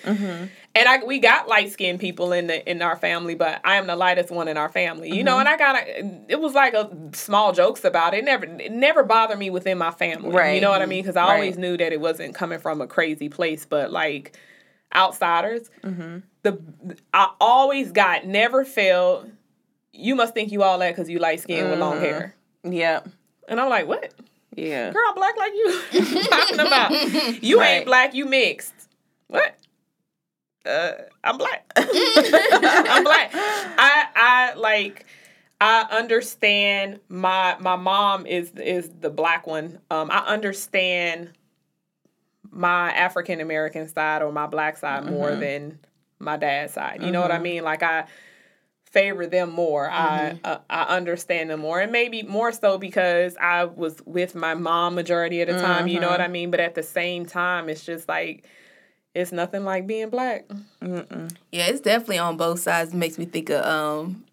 [0.74, 3.86] And I we got light skinned people in the in our family, but I am
[3.86, 5.10] the lightest one in our family.
[5.16, 8.18] You know, and I got a, it was like a small jokes about it.
[8.18, 10.30] it never it never bothered me within my family.
[10.30, 10.54] Right.
[10.56, 11.02] You know what I mean?
[11.02, 11.34] Because I Right.
[11.34, 14.36] always knew that it wasn't coming from a crazy place, but like
[14.94, 15.70] outsiders
[16.50, 19.30] the I always got never failed.
[19.92, 22.34] You must think you all that because you light skin with long hair.
[22.62, 23.00] yeah,
[23.48, 24.12] And I'm like, what?
[24.54, 24.90] yeah.
[24.92, 25.80] Girl, I'm black like you.
[26.24, 27.42] Talking about?
[27.42, 27.68] You Right.
[27.76, 28.74] ain't black, you mixed.
[29.28, 29.56] What?
[30.66, 30.92] Uh,
[31.24, 31.70] I'm black.
[31.76, 33.30] I'm black.
[33.34, 35.06] I I like
[35.60, 39.78] I understand my my mom is is the black one.
[39.90, 41.32] Um I understand
[42.50, 45.78] my African American side or my black side more than
[46.18, 47.02] my dad's side.
[47.02, 47.64] You know what I mean?
[47.64, 48.06] Like I
[48.90, 49.88] favor them more.
[49.90, 54.54] I uh, I understand them more, and maybe more so because I was with my
[54.54, 55.88] mom majority of the time.
[55.88, 56.50] You know what I mean?
[56.50, 58.44] But at the same time, it's just like
[59.14, 60.46] it's nothing like being black.
[60.80, 62.92] Yeah, it's definitely on both sides.
[62.92, 64.24] It makes me think of um,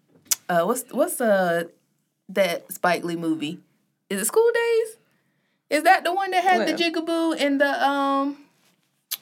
[0.48, 1.64] uh, what's what's uh
[2.28, 3.60] that Spike Lee movie?
[4.08, 4.96] Is it School Daze?
[5.68, 6.66] Is that the one that had Where?
[6.66, 8.38] the jigaboo and the um?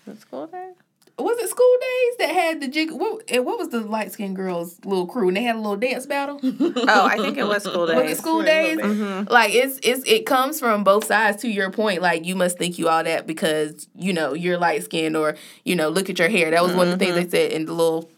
[0.07, 0.75] Let's go there.
[1.17, 2.91] Was it School Daze that had the jig?
[2.91, 5.29] What and what was the light skinned girls' little crew?
[5.29, 6.41] And they had a little dance battle.
[6.87, 7.97] Oh, I think it was school days.
[7.97, 8.19] Was it days.
[8.19, 8.79] school Right, days?
[8.79, 9.33] School mm-hmm.
[9.33, 11.43] Like it's it's it comes from both sides.
[11.43, 14.83] To your point, like you must think you all that because you know you're light
[14.83, 16.51] skinned or you know look at your hair.
[16.51, 17.31] That was one of the things they mm-hmm.
[17.31, 18.11] said in the little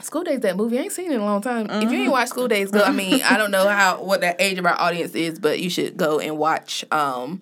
[0.00, 0.40] School Daze.
[0.40, 1.66] That movie I ain't seen it in a long time.
[1.66, 2.10] If you ain't mm-hmm.
[2.10, 2.82] watched School Daze, go.
[2.82, 5.70] I mean, I don't know how what the age of our audience is, but you
[5.70, 6.84] should go and watch.
[6.92, 7.40] um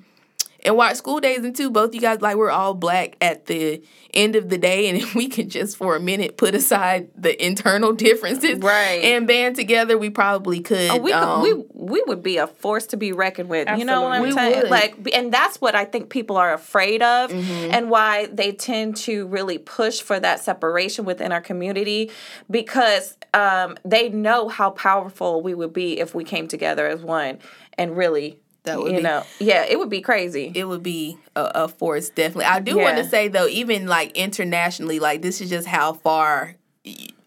[0.66, 1.70] and watch School Daze and two.
[1.70, 5.14] Both you guys like we're all black at the end of the day, and if
[5.14, 9.02] we can just for a minute put aside the internal differences, Right.
[9.02, 10.90] and band together, we probably could.
[10.90, 13.68] Oh, we could, um, we we would be a force to be reckoned with.
[13.78, 14.68] You know what I'm saying?
[14.70, 17.72] Like, and that's what I think people are afraid of, Mm-hmm.
[17.72, 22.10] and why they tend to really push for that separation within our community
[22.50, 27.38] because um, they know how powerful we would be if we came together as one
[27.78, 28.38] and really.
[28.66, 30.52] That would you be- know, yeah, it would be crazy.
[30.54, 32.44] it would be a, a force definitely.
[32.44, 36.56] I do want to say though, even like internationally, like this is just how far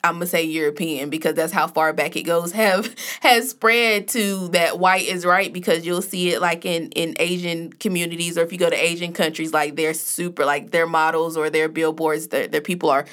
[0.02, 2.52] I'm gonna say European because that's how far back it goes.
[2.64, 7.16] Have has spread to that white is right because you'll see it like in in
[7.20, 11.36] Asian communities or if you go to Asian countries, like they're super like their models
[11.36, 13.06] or their billboards, their their people are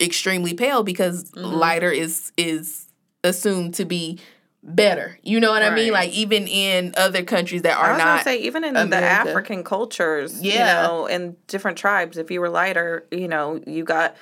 [0.00, 1.46] extremely pale because Mm-hmm.
[1.46, 2.86] lighter is is
[3.22, 4.18] assumed to be
[4.66, 5.18] better.
[5.22, 5.92] You know what I mean?
[5.92, 8.24] Like even in other countries that I are was not.
[8.24, 10.52] say even in the African cultures, Yeah.
[10.82, 14.16] you know, in different tribes, if you were lighter, you know, you got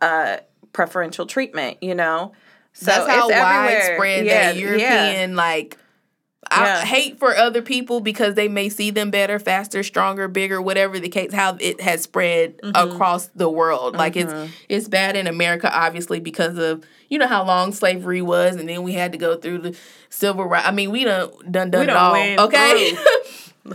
[0.00, 0.38] uh
[0.72, 2.32] preferential treatment, you know.
[2.72, 3.64] So That's how it's everywhere.
[3.78, 4.68] widespread yeah, that yeah.
[4.68, 5.76] European like.
[6.50, 6.80] Yeah.
[6.82, 10.98] I hate for other people because they may see them better, faster, stronger, bigger, whatever
[10.98, 11.32] the case.
[11.32, 12.90] How it has spread Mm-hmm.
[12.92, 14.32] across the world, like it's
[14.68, 18.82] it's bad in America, obviously because of you know how long slavery was, and then
[18.82, 19.76] we had to go through the
[20.10, 20.66] civil rights.
[20.66, 22.14] I mean, we done done done it all.
[22.46, 22.96] Okay,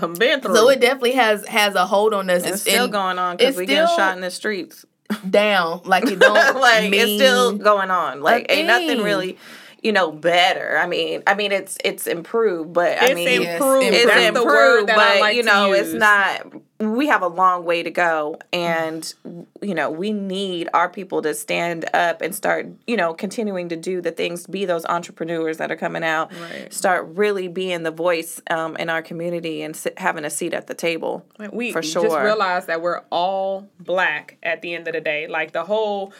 [0.01, 0.55] I've been through.
[0.55, 2.43] so it definitely has has a hold on us.
[2.45, 4.85] It's still going on because we getting shot in the streets.
[5.29, 5.81] down.
[5.85, 8.21] Like it don't like it's still going on.
[8.21, 9.37] Like ain't nothing really,
[9.83, 10.77] you know, better.
[10.77, 13.85] I mean, I mean it's it's improved, but I It's mean improved.
[13.87, 16.53] it's That's improved, the word that I but like you know, it's not.
[16.79, 19.13] We have a long way to go, and
[19.61, 23.77] you know, we need our people to stand up and start, you know, continuing to
[23.77, 26.73] do the things, be those entrepreneurs that are coming out, Right.
[26.73, 30.67] start really being the voice um, in our community and sit, having a seat at
[30.67, 31.25] the table.
[31.53, 35.27] we for sure just realize that we're all black at the end of the day.
[35.27, 36.11] Like the whole,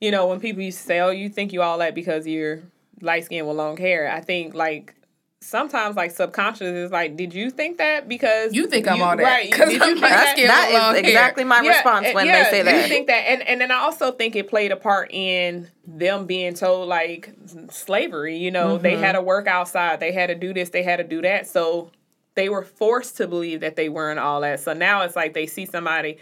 [0.00, 2.60] you know, when people used to say, "Oh, you think you all that because you're
[3.00, 4.94] light skinned with long hair," I think like
[5.42, 9.16] sometimes like subconscious is like, did you think that because You think I'm you- all
[9.16, 9.22] that.
[9.22, 9.50] Right?
[9.50, 10.32] 'Cause Did you I'm think that?
[10.32, 10.50] skinned.
[10.50, 11.02] That long hair.
[11.04, 12.74] exactly my response uh, when yeah, they say that.
[12.74, 12.88] You that.
[12.90, 16.52] think that, and and then I also think it played a part in them being
[16.54, 17.30] told like
[17.70, 18.36] slavery.
[18.36, 19.02] You know, they Mm-hmm.
[19.02, 21.46] had to work outside, they had to do this, they had to do that.
[21.46, 21.90] So
[22.34, 24.60] they were forced to believe that they weren't all that.
[24.60, 26.18] So now it's like they see somebody,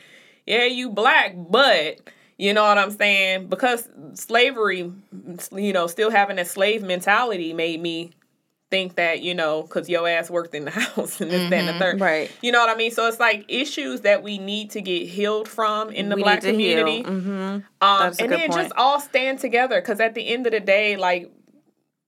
[0.47, 1.99] yeah, you black, but
[2.39, 3.49] you know what I'm saying?
[3.49, 4.91] Because slavery,
[5.55, 8.13] you know, still having a slave mentality made me
[8.71, 11.69] think that you know because your ass worked in the house and this that and
[11.69, 12.31] the third Right.
[12.43, 15.49] you know what i mean so it's like issues that we need to get healed
[15.49, 16.85] from in the We black need to heal.
[16.85, 17.31] community Mm-hmm.
[17.81, 18.53] um and then point.
[18.53, 21.33] just all stand together because at the end of the day like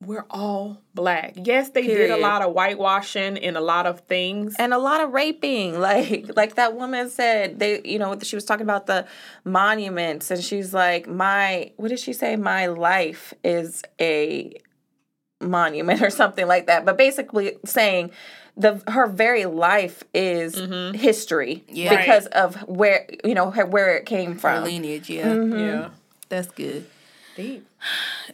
[0.03, 1.34] we're all black.
[1.36, 4.57] Yes they did a lot of whitewashing and a lot of things.
[4.59, 5.78] And a lot of raping.
[5.80, 9.07] Like like that woman said they you know she was talking about the
[9.44, 12.36] monuments and she's like my what did she say?
[12.36, 14.55] My life is a
[15.40, 16.84] monument or something like that.
[16.84, 18.11] But basically saying
[18.57, 20.55] the her very life is
[20.98, 21.96] history Yeah.
[21.96, 24.64] because of where you know her, where it came Her from.
[24.64, 25.28] lineage, yeah.
[25.28, 25.59] Mm-hmm.
[25.59, 25.88] yeah.
[26.28, 26.86] That's good.
[27.36, 27.66] deep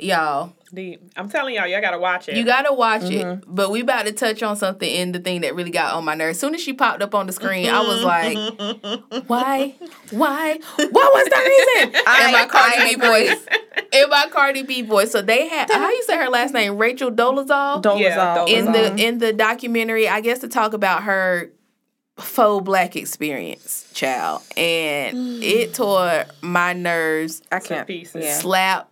[0.01, 3.29] Y'all, deep i'm telling y'all y'all gotta watch it you gotta watch Mm-hmm.
[3.41, 3.45] it.
[3.47, 6.15] But we about to touch on something in the thing that really got on my
[6.15, 6.37] nerves.
[6.37, 8.37] As soon as she popped up on the screen, I was like,
[9.29, 9.75] why?
[10.11, 10.59] Why?
[10.77, 11.95] What was the reason?
[11.97, 13.07] in my Cardi I B agree.
[13.09, 13.47] voice.
[13.93, 15.13] In my Cardi B voice.
[15.13, 16.77] So they had how you say her last name?
[16.77, 17.81] Rachel Dolezal?
[17.83, 18.01] Dolezal.
[18.01, 21.53] Yeah, in the in the documentary, I guess to talk about her
[22.19, 24.43] faux black experience, child.
[24.57, 28.25] And it tore my nerves I can't pieces.
[28.25, 28.35] yeah.
[28.39, 28.91] slap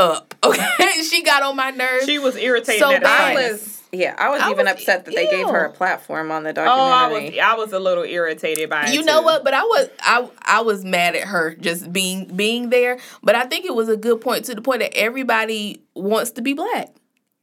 [0.00, 0.34] up.
[0.44, 2.04] Okay, she got on my nerves.
[2.06, 5.04] she was irritated So at the I was yeah I was I even was- upset
[5.04, 7.78] that they gave her a platform on the Oh, I documentary was I was a
[7.78, 8.94] little irritated by it.
[8.94, 9.24] you know too.
[9.26, 9.44] what?
[9.44, 12.98] But I was I I was mad at her just being being there.
[13.22, 16.42] But I think it was a good point to the point that everybody wants to
[16.42, 16.94] be black.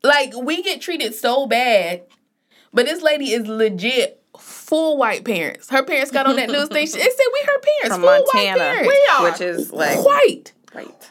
[0.03, 2.03] Like we get treated so bad,
[2.73, 5.69] but this lady is legit full white parents.
[5.69, 6.99] Her parents got on that news station.
[7.01, 8.87] It said we her parents from full white parents.
[8.87, 9.23] We are.
[9.31, 10.53] which is like white.
[10.75, 11.03] Right.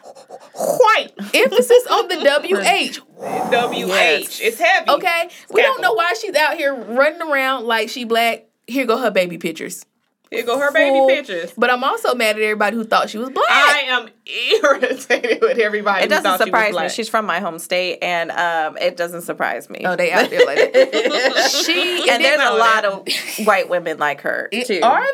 [0.55, 3.01] White Emphasis on the WH.
[3.19, 3.89] WH.
[3.89, 4.41] Yes.
[4.41, 4.91] It's heavy.
[4.91, 8.45] Okay, we don't know why she's out here running around like she black.
[8.67, 9.85] Here go her baby pictures.
[10.31, 11.53] Here go her baby Full- pictures.
[11.57, 13.47] But I'm also mad at everybody who thought she was black.
[13.49, 16.05] I am irritated with everybody.
[16.05, 16.89] It doesn't thought she was surprise me.
[16.89, 19.83] She's from my home state, and um, it doesn't surprise me.
[19.85, 21.63] oh, they out there like that.
[21.67, 23.39] she and there's a lot that.
[23.41, 24.81] of white women like her too.
[24.83, 25.05] Are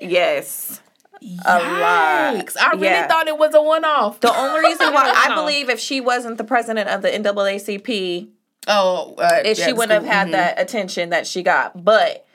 [0.00, 0.06] they?
[0.08, 0.80] Yes,
[1.44, 2.34] a lot.
[2.34, 2.56] Yikes.
[2.60, 3.06] I really Yeah.
[3.08, 4.20] thought it was a one off.
[4.20, 8.28] The only reason why I believe if she wasn't the president of the NAACP,
[8.68, 10.32] Oh, uh, if she wouldn't have had Mhm.
[10.32, 11.82] that attention that she got.
[11.84, 12.26] But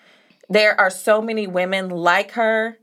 [0.50, 2.78] there are so many women like her.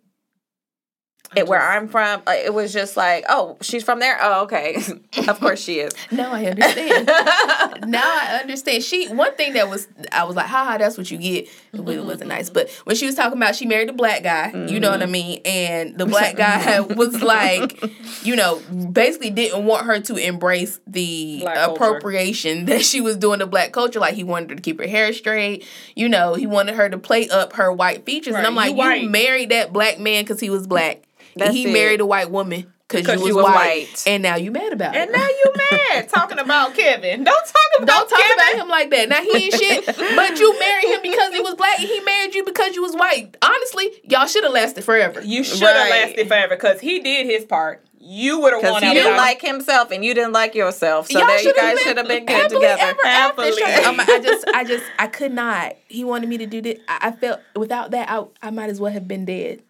[1.34, 4.18] It, where I'm from, uh, it was just like, oh, she's from there.
[4.20, 4.76] Oh, okay.
[5.28, 5.94] of course she is.
[6.10, 7.06] Now I understand.
[7.86, 8.82] now I understand.
[8.82, 11.48] She one thing that was I was like, haha, that's what you get.
[11.72, 12.50] It wa- wasn't nice.
[12.50, 15.06] But when she was talking about she married a black guy, you know what I
[15.06, 15.40] mean?
[15.44, 17.82] And the black guy was like,
[18.22, 18.60] you know,
[18.92, 21.72] basically didn't want her to embrace the Black culture.
[21.72, 24.00] appropriation that she was doing to black culture.
[24.00, 25.66] Like he wanted her to keep her hair straight.
[25.94, 28.34] You know, he wanted her to play up her white features.
[28.34, 31.02] And I'm like, you you, married that black man because he was black.
[31.34, 31.72] And That's he it.
[31.72, 33.54] married a white woman because you was, you was white,
[33.88, 34.04] white.
[34.06, 35.14] and now you mad about And it.
[35.14, 35.52] And now you
[35.94, 37.24] mad talking about Kevin.
[37.24, 38.34] Don't talk about Don't talk Kevin.
[38.34, 39.08] about him like that.
[39.08, 42.34] Now he ain't shit, but you married him because he was black, and he married
[42.34, 43.36] you because you was white.
[43.40, 45.22] Honestly, y'all should have lasted forever.
[45.22, 45.90] You should have Right.
[46.06, 47.82] lasted forever because he did his part.
[48.04, 48.94] You would have Because won he out.
[48.94, 51.08] didn't like himself and you didn't like yourself.
[51.08, 52.82] So Y'all there you guys should have been good together.
[52.82, 52.98] ever.
[53.04, 53.62] Happily.
[53.62, 55.76] Um, I just, I just, I could not.
[55.86, 56.80] He wanted me to do this.
[56.88, 59.62] I, I felt without that, I, I might as well have been dead.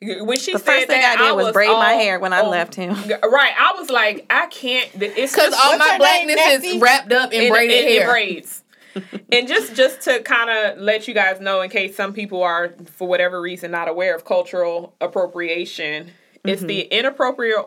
[0.00, 2.42] When she The said first thing that, I did was braid my hair when I
[2.42, 2.90] left him.
[2.94, 4.90] Right, I was like, I can't.
[4.94, 8.10] It's Because all my blackness name, is wrapped up in, in, braided in- in hair.
[8.10, 8.62] braids.
[9.32, 12.74] and just just to kind of let you guys know, in case some people are
[12.86, 16.10] for whatever reason not aware of cultural appropriation,
[16.44, 16.66] it's mm-hmm.
[16.68, 17.66] the inappropriate,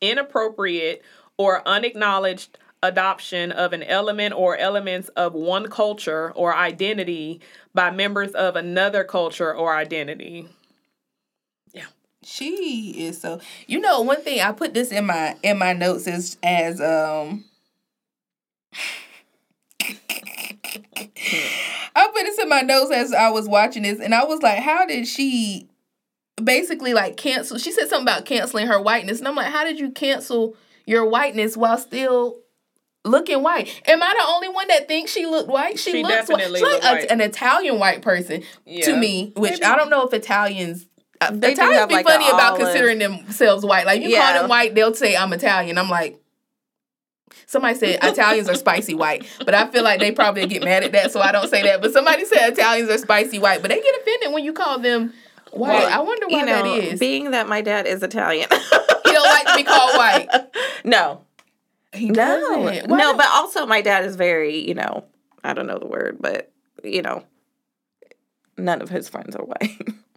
[0.00, 1.02] inappropriate
[1.36, 7.40] or unacknowledged adoption of an element or elements of one culture or identity
[7.74, 10.48] by members of another culture or identity.
[12.24, 13.40] She is so.
[13.66, 17.44] You know, one thing I put this in my in my notes as as um.
[21.94, 24.58] I put this in my notes as I was watching this, and I was like,
[24.60, 25.68] "How did she
[26.42, 29.78] basically like cancel?" She said something about canceling her whiteness, and I'm like, "How did
[29.78, 30.56] you cancel
[30.86, 32.38] your whiteness while still
[33.04, 33.82] looking white?
[33.86, 35.78] Am I the only one that thinks she looked white?
[35.78, 36.72] She, She looks definitely white.
[36.74, 37.10] She's like a- white.
[37.10, 38.84] an Italian white person Yeah.
[38.86, 39.64] to me, which Maybe.
[39.64, 40.86] I don't know if Italians.
[41.28, 43.86] Uh, They Italians be like, funny about considering themselves white.
[43.86, 45.78] Like you call them white, they'll say I'm Italian.
[45.78, 46.20] I'm like,
[47.46, 50.92] somebody said Italians are spicy white, but I feel like they probably get mad at
[50.92, 51.80] that, so I don't say that.
[51.80, 55.12] But somebody said Italians are spicy white, but they get offended when you call them
[55.52, 55.68] white.
[55.70, 57.00] Well, I wonder why you know, that is.
[57.00, 58.48] being that my dad is Italian.
[58.50, 60.28] he don't like to be called white.
[60.84, 61.22] no.
[61.92, 62.64] He No.
[62.88, 65.04] No, but also my dad is very, you know,
[65.44, 66.50] I don't know the word, but
[66.82, 67.24] you know,
[68.56, 69.78] none of his friends are white.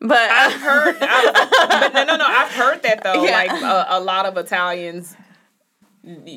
[0.00, 2.24] but I've uh, heard, I've, but no, no, no.
[2.26, 3.24] I've heard that though.
[3.24, 3.32] Yeah.
[3.32, 5.16] Like a, a lot of Italians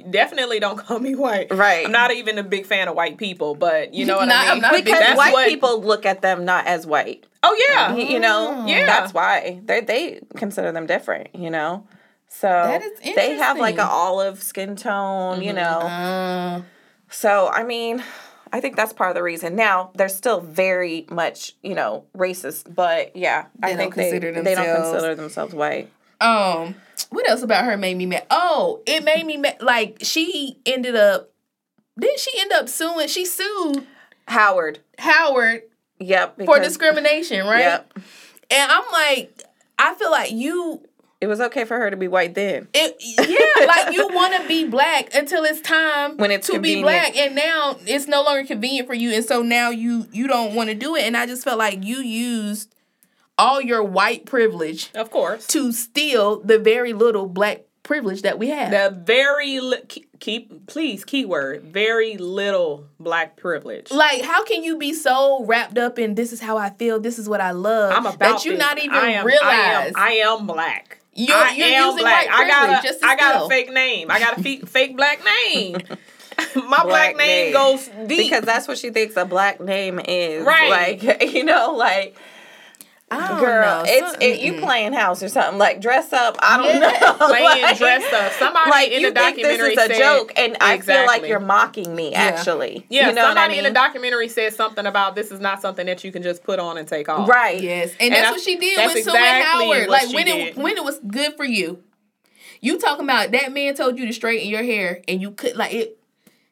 [0.09, 1.53] definitely don't call me white.
[1.53, 1.85] Right.
[1.85, 4.41] I'm not even a big fan of white people, but you know what Not- I
[4.43, 4.51] mean.
[4.51, 7.25] I'm not a big because That's white what- people look at them not as white.
[7.43, 7.93] oh yeah.
[7.93, 8.69] Y- you know, mm.
[8.69, 8.85] Yeah.
[8.85, 11.35] that's why they they consider them different.
[11.35, 11.85] You know,
[12.29, 15.41] so That is they have like an olive skin tone.
[15.41, 15.55] You mm-hmm.
[15.57, 16.61] know, Uh,
[17.09, 18.03] So, I mean,
[18.51, 19.55] I think that's part of the reason.
[19.55, 24.41] Now, they're still very much, you know, racist, but yeah, I They don't think they,
[24.41, 25.89] they don't consider themselves white.
[26.19, 26.75] Um,
[27.09, 28.25] what else about her made me mad?
[28.31, 29.57] Oh, it made me mad.
[29.61, 31.31] Like she ended up.
[31.99, 33.07] Didn't she end up suing?
[33.07, 33.85] She sued
[34.27, 34.79] Howard.
[34.99, 35.63] Howard
[35.99, 36.41] Yep.
[36.45, 37.59] for discrimination, right?
[37.59, 37.99] Yep.
[38.51, 39.43] And I'm like,
[39.79, 40.81] I feel like you.
[41.19, 42.67] It was okay for her to be white then.
[42.75, 46.81] It, yeah, like you want to be black until it's time When it's to convenient.
[46.81, 50.27] be black, and now it's no longer convenient for you, and so now you you
[50.27, 51.03] don't want to do it.
[51.03, 52.73] And I just felt like you used
[53.37, 55.47] all your white privilege Of course.
[55.47, 58.69] to steal the very little black privilege that we have.
[58.71, 59.81] The very li-
[60.19, 63.91] keep, please keyword very little black privilege.
[63.91, 67.17] like, how can you be so wrapped up in this is how I feel, this
[67.19, 68.59] is what I love, I'm about that you this.
[68.59, 70.96] not even I am, realize I am, I am black.
[71.17, 72.27] You're- I you're am using black.
[72.27, 73.45] white I got privilege a, just I got steal.
[73.45, 74.11] a fake name.
[74.11, 75.77] I got a fake, fake black name.
[76.55, 78.07] My black, name, goes deep.
[78.29, 80.45] Because that's what she thinks a black name is.
[80.45, 81.01] Right.
[81.03, 82.15] Like, you know, like, I don't
[83.09, 83.83] girl, know.
[83.87, 85.57] it's So- it, you playing house or something.
[85.57, 86.37] Like, dress up.
[86.41, 86.99] I don't Yeah.
[86.99, 87.13] know.
[87.27, 88.33] playing Like- dressed up.
[88.33, 91.05] Somebody like in you the think this documentary is a said, joke, and I feel
[91.05, 92.13] like you're mocking me.
[92.13, 93.57] Actually, Yeah, you know somebody what I mean?
[93.59, 96.59] in the documentary said something about this is not something that you can just put
[96.59, 97.29] on and take off.
[97.29, 97.61] right?
[97.61, 99.87] Yes, and, And that's I- what she did that's with suing exactly Howard.
[99.89, 101.81] Like she when it when it was good for you.
[102.59, 105.73] You talking about that man told you to straighten your hair, and you could like
[105.73, 105.97] it.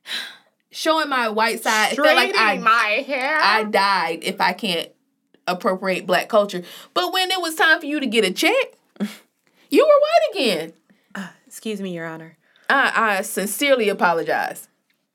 [0.72, 3.38] Showing my white side, it felt like I Straightening my hair.
[3.42, 4.90] I died if I can't
[5.48, 6.64] appropriate black culture.
[6.94, 8.74] But when it was time for you to get a check,
[9.70, 10.74] you were white again.
[11.16, 12.38] Ah, excuse me, Your Honor.
[12.70, 14.68] I, I sincerely apologize.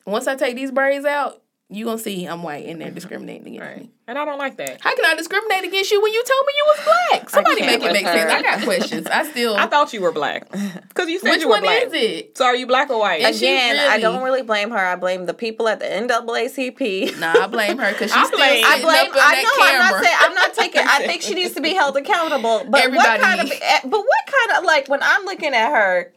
[0.06, 3.80] Once I take these braids out, you gonna see I'm white and they're discriminating against
[3.82, 3.90] me.
[4.10, 4.80] And I don't like that.
[4.80, 7.30] How can I discriminate against you when you told me you was black?
[7.30, 8.32] Somebody make it with make sense.
[8.32, 9.06] I got questions.
[9.06, 9.54] I still.
[9.54, 10.48] I thought you were black.
[10.90, 11.84] Because you said which you were black.
[11.84, 12.36] Which one is it?
[12.36, 13.20] So are you black or white?
[13.22, 14.76] Is she Again, I don't really blame her.
[14.78, 17.18] I blame the people at the NAACP.
[17.20, 19.10] Nah, I blame her because she's I still blame- sitting I blame.
[19.10, 19.64] up on I that know.
[19.64, 19.90] I'm camera.
[19.92, 20.16] not saying.
[20.20, 20.82] I'm not taking.
[20.84, 22.64] I think she needs to be held accountable.
[22.68, 23.62] But Everybody what kind needs- of?
[23.62, 26.12] eh, But what kind of like when I'm looking at her,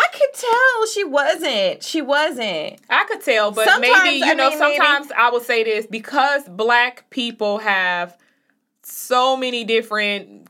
[0.00, 1.82] I could tell she wasn't.
[1.82, 2.78] She wasn't.
[2.88, 4.50] I could tell, but Sometimes, maybe you I know.
[4.50, 8.16] mean, maybe- sometimes I would say this because black people have
[8.82, 10.46] so many different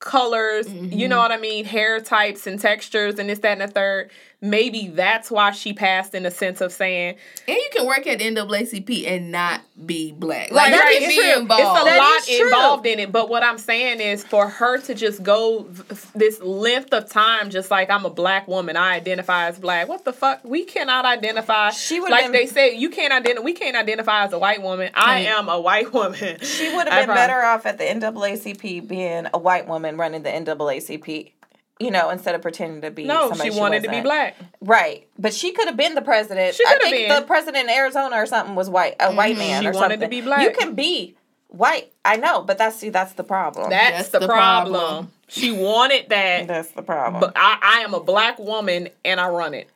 [0.00, 0.68] colors.
[0.72, 1.08] You Mm-hmm.
[1.10, 1.64] know what I mean?
[1.64, 4.10] Hair types and textures and this, that, and the third.
[4.40, 8.18] maybe that's why she passed in the sense of saying And you can work at
[8.18, 10.50] the NAACP and not be black.
[10.50, 11.40] Like, Like, you that can is be true.
[11.40, 11.62] involved.
[11.62, 13.12] It's a That lot involved in it.
[13.12, 15.66] But what I'm saying is for her to just go
[16.14, 19.88] this length of time, just like I'm a black woman, I identify as black.
[19.88, 20.40] What the fuck?
[20.44, 21.70] We cannot identify.
[21.70, 23.44] She would've like been- they say, you can't identify.
[23.44, 24.90] We can't identify as a white woman.
[24.94, 26.38] I am a white woman.
[26.42, 30.22] She would have been prob- better off at the NAACP being a white woman running
[30.22, 31.32] the NAACP.
[31.80, 34.04] You know, instead of pretending to be No, somebody she wanted to be wasn't.
[34.04, 34.36] black.
[34.60, 36.54] Right, but she could have been the president.
[36.54, 37.20] She I coulda think been.
[37.20, 40.08] the president in Arizona or something was white, a white man She or wanted to
[40.08, 40.42] be black.
[40.42, 41.16] You can be
[41.48, 41.90] white.
[42.04, 43.70] I know, but that's see, that's the problem.
[43.70, 44.74] That's, That's the, the problem.
[44.74, 45.12] problem.
[45.28, 47.20] She wanted that, that's the problem.
[47.20, 49.68] but I, I am a black woman and I run it.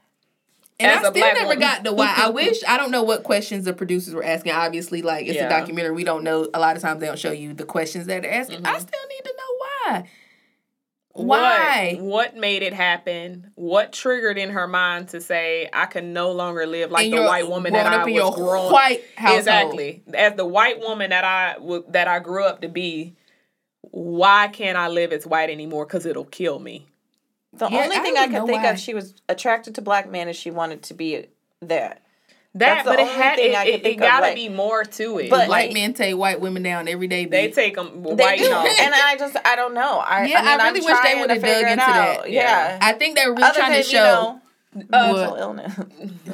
[0.80, 1.61] And as I a still black never woman.
[1.61, 2.12] got the why.
[2.16, 4.52] I wish I don't know what questions the producers were asking.
[4.52, 5.46] Obviously, like it's Yeah.
[5.46, 6.48] a documentary, we don't know.
[6.52, 8.59] A lot of times they don't show you the questions that they're asking.
[8.59, 8.66] Mm-hmm.
[8.74, 10.11] I still need to know why.
[11.14, 11.94] Why?
[12.00, 13.52] What, what made it happen?
[13.54, 17.22] What triggered in her mind to say I can no longer live like And the
[17.22, 19.38] white woman that growing I was your grown white household.
[19.38, 20.02] Exactly.
[20.12, 23.14] As the white woman that I w- that I grew up to be,
[23.82, 25.86] why can't I live as white anymore?
[25.86, 26.86] Because it'll kill me.
[27.52, 28.70] the Yeah, only thing don't I can think why.
[28.70, 31.26] of, she was attracted to black men, and she wanted to be
[31.62, 32.02] that.
[32.57, 34.48] That, That's the but it only had thing it, I it, it gotta like- be
[34.48, 35.28] more to it.
[35.28, 37.24] But, White like- men take white women down every day.
[37.24, 38.61] they take them They white do, no.
[38.80, 39.98] and I just I don't know.
[39.98, 42.30] I Yeah, I, mean, I really I'm wish they would've dug into that.
[42.30, 44.05] Yeah, I think they're really other trying than to you show.
[44.05, 44.40] know
[44.90, 45.76] mental illness.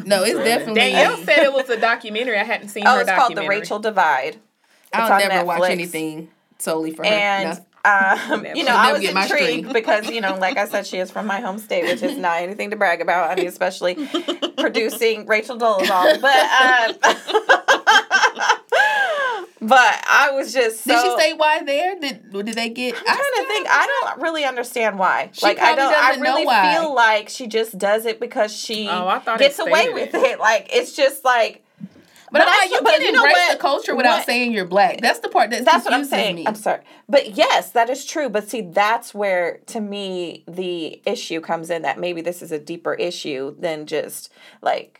[0.05, 0.75] no, it's definitely.
[0.75, 2.39] Danielle said it was a documentary.
[2.39, 4.37] I hadn't seen Oh, her it's called the Rachel Divide.
[4.93, 5.71] I'll It's on never watch Netflix.
[5.71, 7.11] anything solely for her.
[7.11, 7.66] and No.
[7.85, 10.99] Um, you know, I'll I never was intrigued because you know, like I said, she
[10.99, 13.31] is from my home state, which is not anything to brag about.
[13.31, 13.95] I mean, especially
[14.59, 16.97] producing Rachel Dolezal, but um,
[19.62, 20.93] but I was just so.
[20.93, 21.99] Did she say why there?
[21.99, 22.95] Did did they get?
[22.97, 23.66] I'm trying to think.
[23.70, 25.31] I don't really understand why.
[25.33, 25.95] She like I don't.
[25.95, 29.95] I really feel like she just does it because she Oh, I gets away stated
[29.95, 30.22] with it.
[30.22, 30.39] it.
[30.39, 31.64] Like it's just like.
[32.33, 33.53] But, But I'm like, you but can you know embrace what?
[33.57, 35.01] the culture without What- saying you're black.
[35.01, 36.37] That's the part that That's what I'm saying.
[36.37, 36.47] me.
[36.47, 36.83] I'm sorry.
[37.09, 38.28] But yes, that is true.
[38.28, 42.59] But see, that's where to me the issue comes in that maybe this is a
[42.59, 44.31] deeper issue than just
[44.62, 45.00] like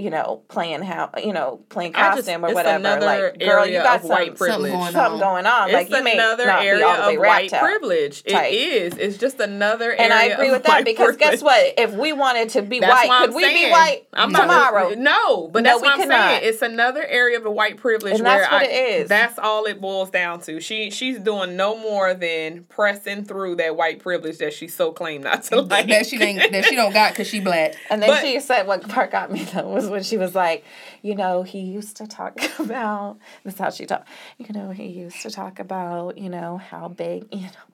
[0.00, 2.76] you know, playing how you know, playing I just- costume or whatever.
[2.78, 4.72] another Like, girl, you got of some, white something privilege.
[4.72, 5.68] going something going on.
[5.68, 8.22] It's like you may another not area be all the way of white privilege.
[8.24, 8.52] It type.
[8.52, 8.94] is.
[8.96, 10.00] It's just another area.
[10.02, 11.74] And I agree of with that white because guess what?
[11.78, 14.40] If we wanted to be That's white, could I'm we saying, be white I'm not-
[14.42, 14.94] tomorrow?
[14.96, 16.30] no, but No, that's we what I'm cannot.
[16.30, 16.40] saying.
[16.44, 19.08] It's another area of the white privilege And where that's what I, it is.
[19.08, 20.60] That's all it boils down to.
[20.60, 25.24] She she's doing no more than pressing through that white privilege that she so claimed
[25.24, 25.86] not to like.
[25.88, 27.74] that she ain't that she don't got because she black.
[27.90, 30.64] And then But- she said what part got me though was when she was like,
[31.02, 34.08] you know, he used to talk about this is how she talked.
[34.38, 37.69] You know, he used to talk about, you know, how big, you know,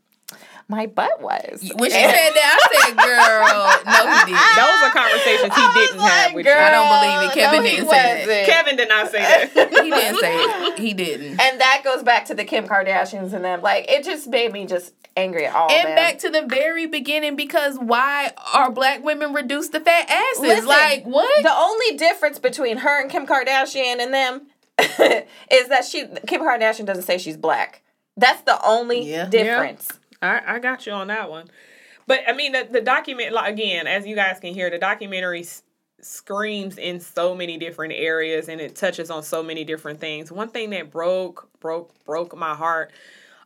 [0.68, 1.60] my butt was.
[1.76, 6.00] When she said that, I said, "Girl, no, he didn't." Those are conversations he didn't
[6.00, 6.60] have with girl, you.
[6.60, 7.34] I don't believe it.
[7.34, 8.26] Kevin no, didn't say that.
[8.26, 8.46] wasn't.
[8.46, 9.18] Kevin did not say
[9.54, 9.70] that.
[9.86, 10.78] He didn't say it.
[10.78, 11.40] He didn't.
[11.40, 13.62] And that goes back to the Kim Kardashians and them.
[13.62, 15.70] Like it just made me just angry at all.
[15.70, 15.96] And them.
[15.96, 20.42] back to the very beginning, because why are black women reduced to fat asses?
[20.42, 21.42] Listen, like what?
[21.44, 24.46] The only difference between her and Kim Kardashian and them
[25.50, 27.82] is that she Kim Kardashian doesn't say she's black.
[28.16, 29.26] That's the only Yeah.
[29.26, 29.88] difference.
[30.22, 31.48] I, I got you on that one.
[32.06, 35.40] But I mean, the, the document, like, again, as you guys can hear, the documentary
[35.40, 35.62] s-
[36.00, 40.30] screams in so many different areas and it touches on so many different things.
[40.30, 42.92] One thing that broke, broke, broke my heart.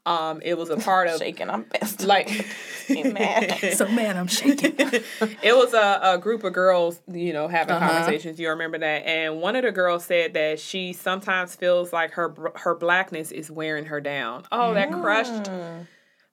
[0.06, 2.02] Um, it was a part of Shaking, I'm pissed.
[2.02, 2.28] like
[2.90, 3.58] mad.
[3.74, 4.16] so mad.
[4.16, 4.74] I'm shaking.
[4.78, 7.86] it was a, a group of girls, you know, having Uh-huh.
[7.88, 8.38] conversations.
[8.40, 9.06] You remember that?
[9.06, 13.50] And one of the girls said that she sometimes feels like her her blackness is
[13.50, 14.44] wearing her down.
[14.52, 15.50] Oh, that crushed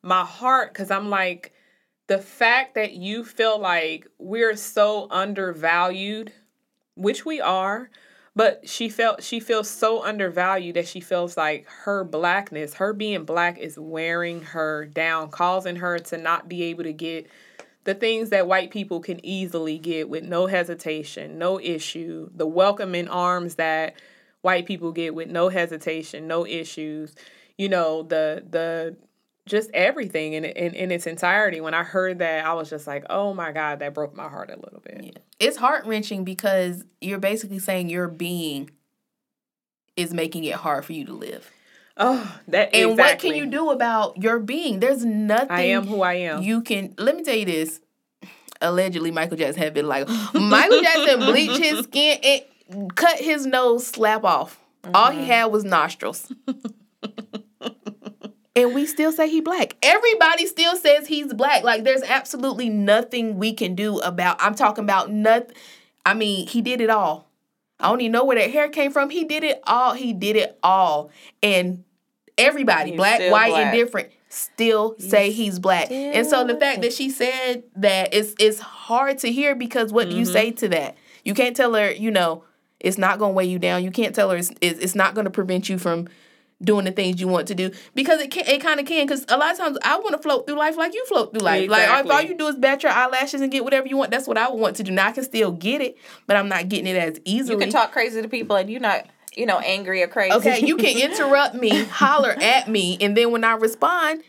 [0.03, 1.53] my heart because I'm like,
[2.07, 6.31] the fact that you feel like we're so undervalued,
[6.95, 7.89] which we are,
[8.35, 13.25] but she felt she feels so undervalued that she feels like her blackness, her being
[13.25, 17.27] black is wearing her down, causing her to not be able to get
[17.83, 23.07] the things that white people can easily get with no hesitation, no issue, the welcoming
[23.07, 23.95] arms that
[24.41, 27.15] white people get with no hesitation, no issues,
[27.57, 28.95] you know, the the
[29.47, 31.59] just everything in, in in its entirety.
[31.61, 34.49] When I heard that, I was just like, "Oh my god, that broke my heart
[34.51, 35.11] a little bit." Yeah.
[35.39, 38.69] it's heart wrenching because you're basically saying your being
[39.95, 41.49] is making it hard for you to live.
[41.99, 44.79] Oh, that And what can you do about your being?
[44.79, 46.43] There's nothing I am who I am.
[46.43, 47.79] you can let me tell you this.
[48.61, 53.85] Allegedly, Michael Jackson had been like Michael Jackson bleached his skin and cut his nose
[53.87, 54.59] slap off.
[54.93, 55.19] All Mm-hmm.
[55.21, 56.31] he had was nostrils.
[58.57, 59.75] and we still say he black.
[59.83, 61.63] Everybody still says he's black.
[61.63, 64.37] Like there's absolutely nothing we can do about.
[64.41, 65.55] I'm talking about nothing.
[66.03, 67.29] I mean, he did it all.
[67.79, 69.11] I don't even know where that hair came from.
[69.11, 69.93] He did it all.
[69.93, 71.11] He did it all,
[71.43, 71.83] and
[72.35, 73.73] everybody, He's black, white, black.
[73.73, 75.91] different, still say he's black.
[75.91, 80.09] And so the fact that she said that it's it's hard to hear because what
[80.09, 80.33] do you mm-hmm.
[80.33, 80.97] say to that?
[81.23, 82.43] You can't tell her, you know,
[82.79, 83.83] it's not going to weigh you down.
[83.83, 86.07] You can't tell her it's, it's it's not going to prevent you from
[86.63, 89.23] doing the things you want to do because it can it kind of can because
[89.29, 91.69] a lot of times I want to float through life like you float through life
[91.69, 94.27] like if all you do is bat your eyelashes and get whatever you want that's
[94.27, 96.67] what I would want to do now I can still get it but I'm not
[96.67, 99.05] getting it as easily You can talk crazy to people and you're not,
[99.35, 100.35] you know, angry or crazy.
[100.35, 104.23] Okay, you can interrupt me, holler at me, and then when I respond,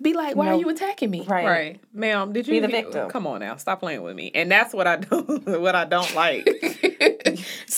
[0.00, 0.56] be like, "Why No.
[0.56, 1.46] are you attacking me?" right.
[1.46, 2.32] Right, ma'am.
[2.32, 3.08] Did you Be the victim.
[3.10, 4.30] Come on now, stop playing with me.
[4.34, 5.20] And that's what I do.
[5.44, 6.48] what I don't like.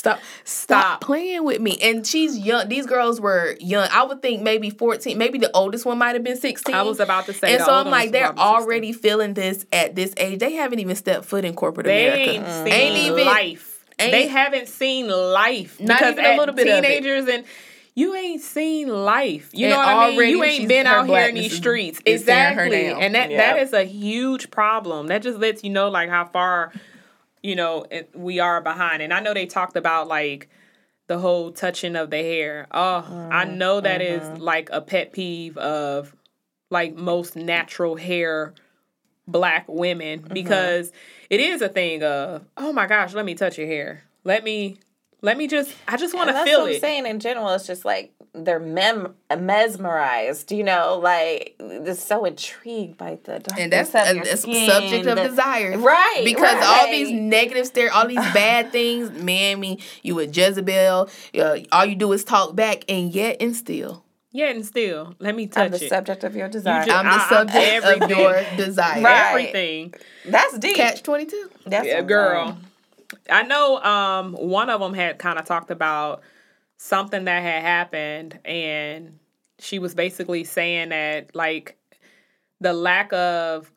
[0.05, 1.79] Stop, stop playing with me.
[1.83, 2.69] And she's young.
[2.69, 3.89] These girls were young.
[3.91, 5.17] I would think maybe fourteen.
[5.17, 6.75] Maybe the oldest one might have been sixteen.
[6.75, 7.55] I was about to say.
[7.55, 8.39] And so I'm like, they're 16.
[8.45, 10.41] already feeling this at this age.
[10.41, 12.31] They haven't even stepped foot in corporate They America.
[12.33, 12.65] ain't mm.
[12.65, 13.85] seen Ain't even- life.
[13.99, 15.81] ain't- they haven't seen life.
[15.81, 17.45] Not because even a little bit teenagers and
[17.95, 19.51] you ain't seen life.
[19.53, 20.29] You And know what I mean?
[20.31, 22.01] You ain't been out here in these streets.
[22.05, 22.87] is her exactly.
[22.89, 23.55] And that Yeah.
[23.55, 25.07] that is a huge problem.
[25.07, 26.73] That just lets you know like how far
[27.45, 29.03] you know it, we are behind.
[29.03, 30.49] And I know they talked about like
[31.07, 32.67] the whole touching of the hair.
[32.73, 34.43] Oh, I Mm, know that is mm-hmm.
[34.43, 36.17] like a pet peeve of
[36.71, 38.55] like most natural hair
[39.27, 40.33] black women Mm-hmm.
[40.35, 40.93] because
[41.31, 44.77] it is a thing of oh my gosh let me touch your hair let me
[45.23, 47.49] let me just i just want to that's feel what I'm it saying in general.
[47.55, 53.59] It's just like they're mem- mesmerized, you know, like they're so intrigued by the darkness
[53.59, 57.67] and that's of a, a skin, subject of the- desire, Right, Because all these negative
[57.67, 61.09] stare, all these bad things, mammy, you a Jezebel.
[61.39, 65.35] Uh, all you do is talk back, and yet and still, yeah and still let
[65.37, 66.85] me touch I'm the it subject of your desire.
[66.85, 69.01] just- I'm the I- I- subject of your desire.
[69.03, 69.29] Right.
[69.31, 69.95] everything
[70.27, 70.77] that's deep.
[70.77, 71.51] Catch twenty two.
[71.67, 72.59] That's yeah, girl saying.
[73.31, 76.23] i know um one of them had kind of talked about
[76.77, 79.19] something that had happened and
[79.59, 81.77] she was basically saying that like
[82.61, 83.71] the lack of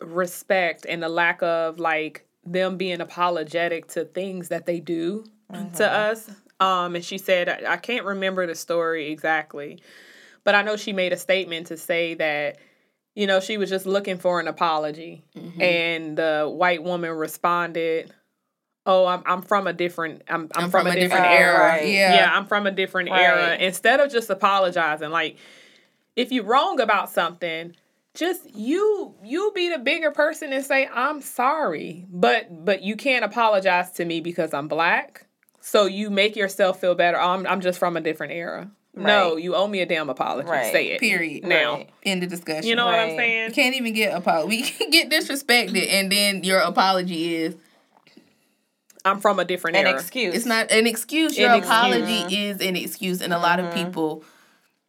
[0.00, 5.24] respect and the lack of like them being apologetic to things that they do
[5.74, 6.30] to us.
[6.60, 9.82] Um and she said I, I can't remember the story exactly
[10.44, 12.58] but i know she made a statement to say that
[13.14, 15.24] you know she was just looking for an apology.
[15.60, 18.12] And the white woman responded
[18.86, 21.88] oh i'm, I'm from a different i'm, I'm, from, a different, era right.
[21.88, 22.14] Yeah.
[22.14, 23.56] yeah, I'm from a different era.
[23.56, 25.36] Instead of just apologizing, like
[26.16, 27.74] if you're wrong about something,
[28.14, 32.06] just you you be the bigger person and say I'm sorry.
[32.10, 35.26] But but you can't apologize to me because I'm black.
[35.60, 37.18] So you make yourself feel better.
[37.20, 38.70] Oh, I'm I'm just from a different era.
[38.94, 40.50] No, you owe me a damn apology.
[40.50, 40.70] Right.
[40.70, 41.00] Say it.
[41.00, 41.44] Period.
[41.44, 41.76] Now.
[41.76, 41.90] Right.
[42.02, 42.68] End of discussion.
[42.68, 43.48] You know what I'm saying?
[43.48, 44.48] You can't even get apology.
[44.56, 47.56] We can get disrespected, and then your apology is
[49.04, 49.98] I'm from a different An era.
[49.98, 50.34] excuse.
[50.34, 51.36] it's not an excuse.
[51.36, 51.76] Your An excuse.
[51.76, 53.86] apology is an excuse, and a lot of mm-hmm.
[53.86, 54.24] people.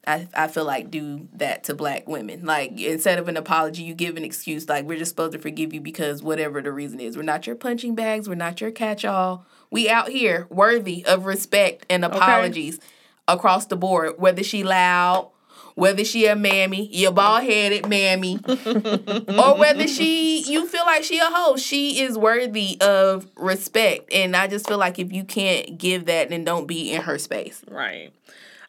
[0.05, 2.45] I, I feel like do that to black women.
[2.45, 4.68] Like instead of an apology, you give an excuse.
[4.68, 7.16] Like we're just supposed to forgive you because whatever the reason is.
[7.16, 8.28] We're not your punching bags.
[8.28, 9.45] We're not your catch all.
[9.72, 12.82] We out here worthy of respect and apologies
[13.30, 14.16] across the board.
[14.18, 15.32] Whether she loud,
[15.76, 21.19] whether she a mammy, your bald headed mammy, or whether she you feel like she
[21.19, 24.11] a hoe, she is worthy of respect.
[24.13, 27.17] And I just feel like if you can't give that, then don't be in her
[27.17, 27.63] space.
[27.67, 28.11] Right.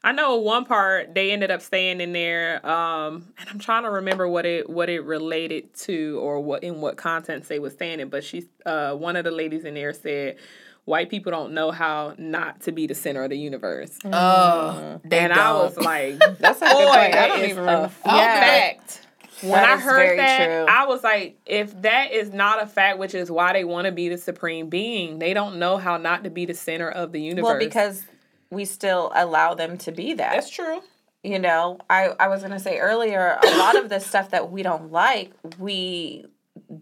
[0.04, 3.90] I know one part they ended up staying in there, um, and I'm trying to
[3.90, 8.00] remember what it what it related to or what in what contents they was saying
[8.00, 8.10] it.
[8.10, 10.36] But she, uh, one of the ladies in there said,
[10.84, 14.10] "White people don't know how not to be the center of the universe," mm.
[14.12, 15.58] Oh, they and I don't.
[15.64, 17.14] was like, That's a good "Boy, point.
[17.14, 17.88] I don't even a remember.
[17.88, 19.00] fact."
[19.40, 20.66] When That I heard that, true.
[20.72, 23.92] I was like, if that is not a fact, which is why they want to
[23.92, 27.20] be the supreme being, they don't know how not to be the center of the
[27.20, 27.42] universe.
[27.50, 28.04] Well, because
[28.50, 30.32] we still allow them to be that.
[30.34, 30.80] that's true.
[31.24, 34.52] you know i i was going to say earlier a lot of the stuff that
[34.52, 36.24] we don't like we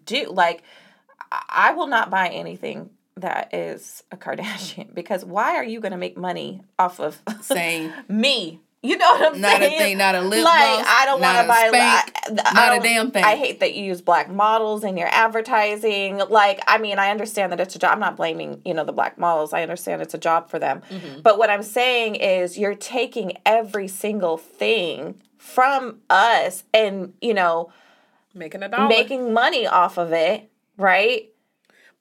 [0.05, 0.63] do like
[1.33, 5.93] I- i will not buy anything that is a kardashian because why are you going
[5.93, 7.93] to make money off of Same.
[8.09, 9.43] me you know what i'm saying?
[9.43, 12.51] Not a thing, not a lip like gloss, i don't want to buy spank, I-
[12.51, 13.23] I not a damn thing.
[13.23, 17.53] i hate that you use black models in your advertising like i mean i understand
[17.53, 20.15] that it's a job i'm not blaming you know the black models i understand it's
[20.15, 21.21] a job for them Mm-hmm.
[21.21, 27.73] but what i'm saying is you're taking every single thing from us and you know
[28.35, 28.89] Making a dollar.
[28.89, 31.29] making money off of it right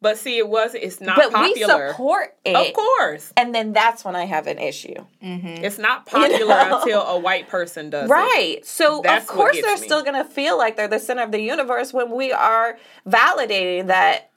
[0.02, 0.74] But see, it was.
[0.74, 1.86] It's not but popular.
[1.86, 2.56] we support it.
[2.56, 4.96] Of course, And then that's when I have an issue.
[5.22, 6.80] it's not popular know?
[6.82, 8.14] until a white person does it.
[8.14, 8.66] Right.
[8.66, 9.82] So That's of course they're me.
[9.84, 12.78] still gonna feel like they're the center of the universe when we are
[13.08, 14.32] validating that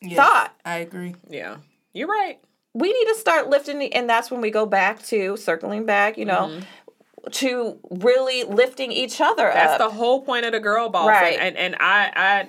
[0.00, 0.54] Yes, thought.
[0.64, 1.14] I agree.
[1.30, 1.56] Yeah,
[1.92, 2.38] you're right.
[2.74, 6.18] we need to start lifting the, and that's when we go back to circling back,
[6.18, 7.30] you know, Mm-hmm.
[7.30, 9.78] to really lifting each other That's up.
[9.90, 11.08] the whole point of the girl boss.
[11.08, 11.38] Right.
[11.38, 12.48] And, and and I I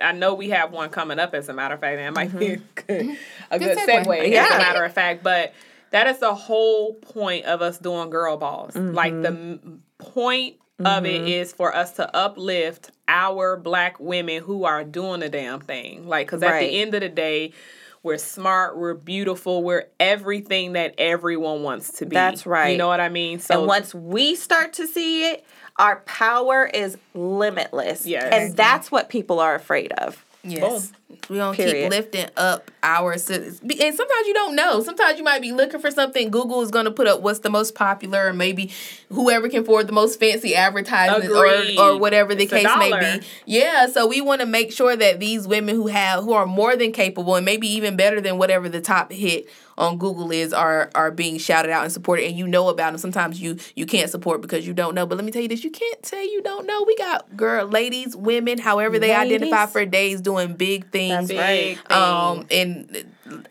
[0.00, 1.98] I know we have one coming up as a matter of fact.
[1.98, 3.16] and That might be a good,
[3.50, 4.04] a good, segue.
[4.04, 4.54] segue, as Mm-hmm.
[4.54, 5.22] A matter of fact.
[5.22, 5.52] But
[5.90, 8.74] that is the whole point of us doing girl boss.
[8.76, 9.74] Like the Mm-hmm.
[9.98, 15.28] point of it is for us to uplift our black women who are doing the
[15.28, 16.08] damn thing.
[16.08, 16.70] Like, because at Right.
[16.70, 17.52] the end of the day,
[18.02, 22.14] we're smart, we're beautiful, we're everything that everyone wants to be.
[22.14, 22.70] That's right.
[22.70, 23.40] You know what I mean?
[23.40, 25.44] So and once we start to see it,
[25.80, 28.06] our power is limitless.
[28.06, 28.32] Yes.
[28.32, 30.24] And that's what people are afraid of.
[30.42, 30.92] Yes.
[31.28, 31.74] We don't Period.
[31.74, 34.82] keep lifting up our sis- and sometimes you don't know.
[34.82, 36.30] Sometimes you might be looking for something.
[36.30, 38.72] Google is going to put up what's the most popular, or maybe
[39.10, 43.26] whoever can afford the most fancy advertisement, or or whatever the It's case may be.
[43.44, 46.74] Yeah, so we want to make sure that these women who have who are more
[46.74, 49.46] than capable and maybe even better than whatever the top hit
[49.80, 52.98] on Google is are are being shouted out and supported, and you know about them.
[52.98, 55.06] Sometimes you you can't support because you don't know.
[55.06, 56.84] But let me tell you this: you can't say you don't know.
[56.86, 61.28] We got girl, ladies, women, however they identify for days, doing big things.
[61.28, 61.90] That's right.
[61.90, 63.06] Um, and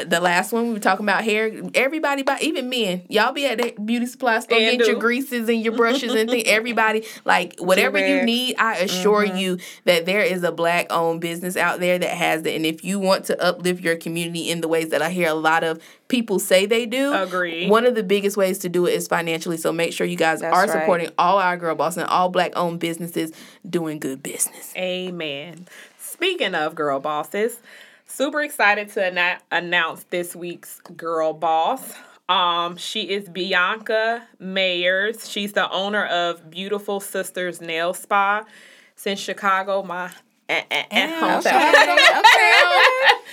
[0.06, 1.52] the last one we were talking about hair.
[1.74, 5.48] Everybody, buy even men, y'all be at the beauty supply store, And get your greases
[5.50, 6.44] and your brushes and things.
[6.48, 9.38] Everybody, like whatever you need, I assure Mm-hmm.
[9.38, 12.56] you that there is a black owned business out there that has it.
[12.56, 15.34] And if you want to uplift your community in the ways that I hear a
[15.34, 17.68] lot of people say they do, agree.
[17.70, 19.58] One of the biggest ways to do it is financially.
[19.58, 20.70] So make sure you guys That's are right.
[20.82, 23.32] supporting all our girl boss and all black owned businesses
[23.68, 24.74] doing good business.
[24.78, 25.68] Amen.
[25.98, 27.60] Speaking of girl bosses,
[28.10, 31.94] super excited to anna- announce this week's girl boss.
[32.28, 35.32] Um, she is Bianca Mayers.
[35.32, 38.44] She's the owner of Beautiful Sisters Nail Spa.
[38.96, 40.12] Since Chicago, my
[40.50, 43.16] eh, eh, eh, hometown.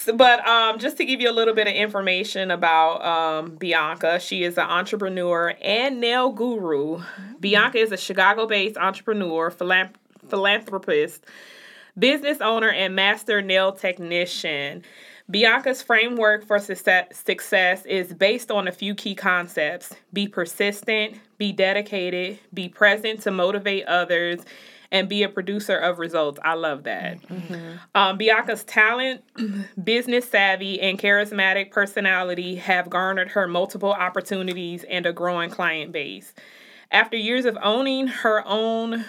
[0.00, 4.20] So, but um, just to give you a little bit of information about um, Bianca,
[4.20, 7.02] she is an entrepreneur and nail guru.
[7.40, 9.90] Bianca is a Chicago based entrepreneur, philan-
[10.28, 11.24] philanthropist,
[11.98, 14.82] business owner, and master nail technician.
[15.30, 22.38] Bianca's framework for success, is based on a few key concepts be persistent, be dedicated,
[22.54, 24.40] be present to motivate others,
[24.90, 26.40] and be a producer of results.
[26.42, 27.18] I love that.
[27.94, 29.22] Um, Bianca's talent,
[29.84, 36.32] business savvy, and charismatic personality have garnered her multiple opportunities and a growing client base.
[36.90, 39.04] After years of owning her own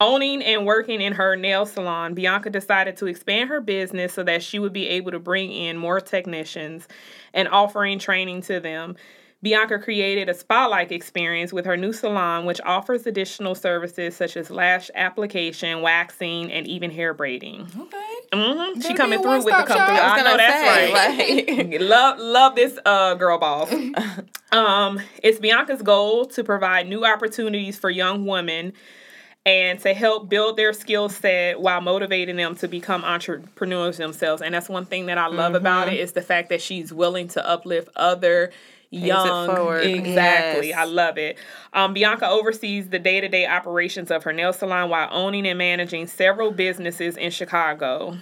[0.00, 4.44] Owning and working in her nail salon, Bianca decided to expand her business so that
[4.44, 6.86] she would be able to bring in more technicians
[7.34, 8.94] and offering training to them.
[9.42, 14.36] Bianca created a spa like experience with her new salon, which offers additional services such
[14.36, 17.68] as lash application, waxing, and even hair braiding.
[17.76, 18.14] Okay.
[18.32, 19.96] hmm She coming through with the one-stop come through.
[19.96, 21.80] I I know that's say, right.
[21.80, 23.72] love love this uh girl boss.
[24.52, 28.72] um, it's Bianca's goal to provide new opportunities for young women
[29.48, 34.42] and to help build their skill set while motivating them to become entrepreneurs themselves.
[34.42, 37.28] And that's one thing that I love about it is the fact that she's willing
[37.28, 38.50] to uplift other
[38.90, 39.84] young forward.
[39.84, 40.78] exactly Yes.
[40.78, 41.36] i love it
[41.74, 46.52] um, bianca oversees the day-to-day operations of her nail salon while owning and managing several
[46.52, 48.16] businesses in chicago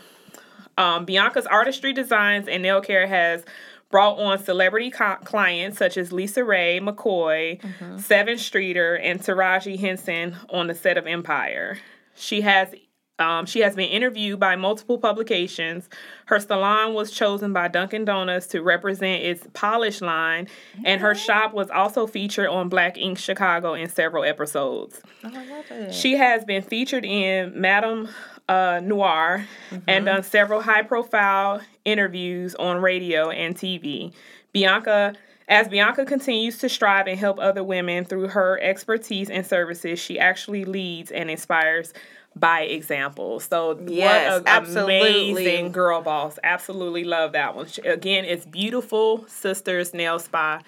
[0.79, 3.45] um, Bianca's artistry designs and nail care has
[3.91, 7.61] brought on celebrity co- clients such as LisaRaye McCoy,
[7.99, 11.79] Sevyn Streeter, and Taraji Henson on the set of Empire.
[12.15, 12.75] She has
[13.19, 15.89] um, she has been interviewed by multiple publications.
[16.27, 20.49] Her salon was chosen by Dunkin' Donuts to represent its polish line,
[20.85, 25.01] and her shop was also featured on Black Ink Chicago in several episodes.
[25.25, 28.11] I love that She has been featured in Madame
[28.49, 29.47] uh, Noir
[29.89, 34.13] and done several high profile interviews on radio and TV.
[34.53, 35.15] Bianca,
[35.49, 40.19] as Bianca continues to strive and help other women through her expertise and services, she
[40.19, 41.93] actually leads and inspires
[42.35, 43.41] by example.
[43.41, 45.31] So Yes, what an absolutely.
[45.33, 46.39] amazing girl boss.
[46.45, 47.67] Absolutely love that one.
[47.67, 50.61] She- Again, it's beautiful sisters nail spa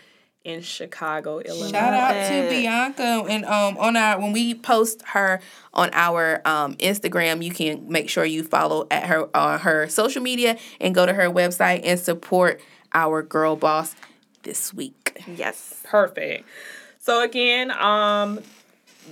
[0.45, 1.70] in Chicago, Illinois.
[1.70, 2.49] Shout out to.
[2.49, 5.41] Bianca and um on our when we post her
[5.74, 10.22] on our um Instagram, you can make sure you follow at her on her social
[10.22, 12.61] media and go to her website and support
[12.95, 13.95] our girl boss
[14.43, 15.22] this week.
[15.26, 15.80] Yes.
[15.84, 16.49] Perfect.
[16.99, 18.41] So again, um,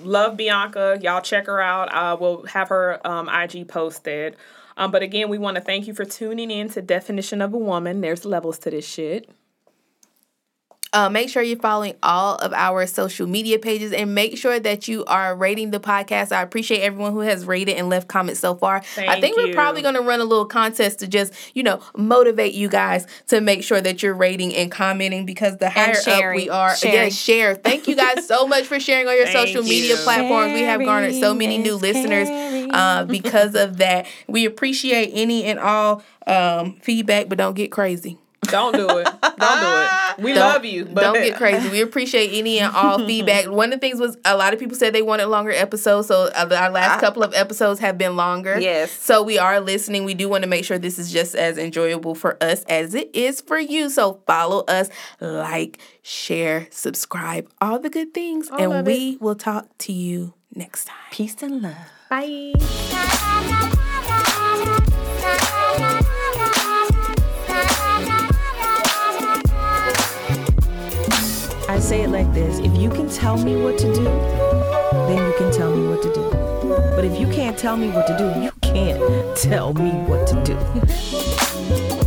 [0.02, 0.98] love Bianca.
[1.00, 1.92] Y'all check her out.
[1.92, 4.36] Uh, we'll have her um, IG posted.
[4.78, 7.58] Um, but again, we want to thank you for tuning in to Definition of a
[7.58, 8.02] Woman.
[8.02, 9.28] There's levels to this shit.
[10.96, 14.88] Uh, make sure you're following all of our social media pages and make sure that
[14.88, 16.32] you are rating the podcast.
[16.32, 18.80] I appreciate everyone who has rated and left comments so far.
[18.80, 21.82] Thank I think we're probably going to run a little contest to just, you know,
[21.98, 26.34] motivate you guys to make sure that you're rating and commenting because the higher up
[26.34, 27.54] we are, again, share.
[27.54, 30.02] Thank you guys so much for sharing on your Thank social media you.
[30.02, 30.54] platforms.
[30.54, 32.30] We have garnered so many new listeners
[32.72, 34.06] uh, because of that.
[34.28, 38.18] We appreciate any and all um, feedback, but don't get crazy.
[38.46, 39.04] Don't do it.
[39.04, 39.90] Don't do it.
[40.18, 40.86] We Don't- love you.
[40.86, 41.68] But don't get crazy.
[41.68, 43.50] We appreciate any and all feedback.
[43.50, 46.30] One of the things was a lot of people said they wanted longer episodes, so
[46.34, 48.58] uh, our last couple of episodes have been longer.
[48.58, 48.90] Yes.
[48.92, 50.04] So we are listening.
[50.06, 53.14] We do want to make sure this is just as enjoyable for us as it
[53.14, 53.90] is for you.
[53.90, 54.88] So follow us,
[55.20, 60.86] like, share, subscribe, all the good things, and of we will talk to you next
[60.86, 60.96] time.
[61.10, 61.76] Peace and love.
[62.08, 62.54] Bye.
[71.86, 75.52] Say it like this if you can tell me what to do, then you can
[75.52, 76.30] tell me what to do.
[76.96, 80.34] But if you can't tell me what to do, you can't tell me what to
[80.42, 82.02] do.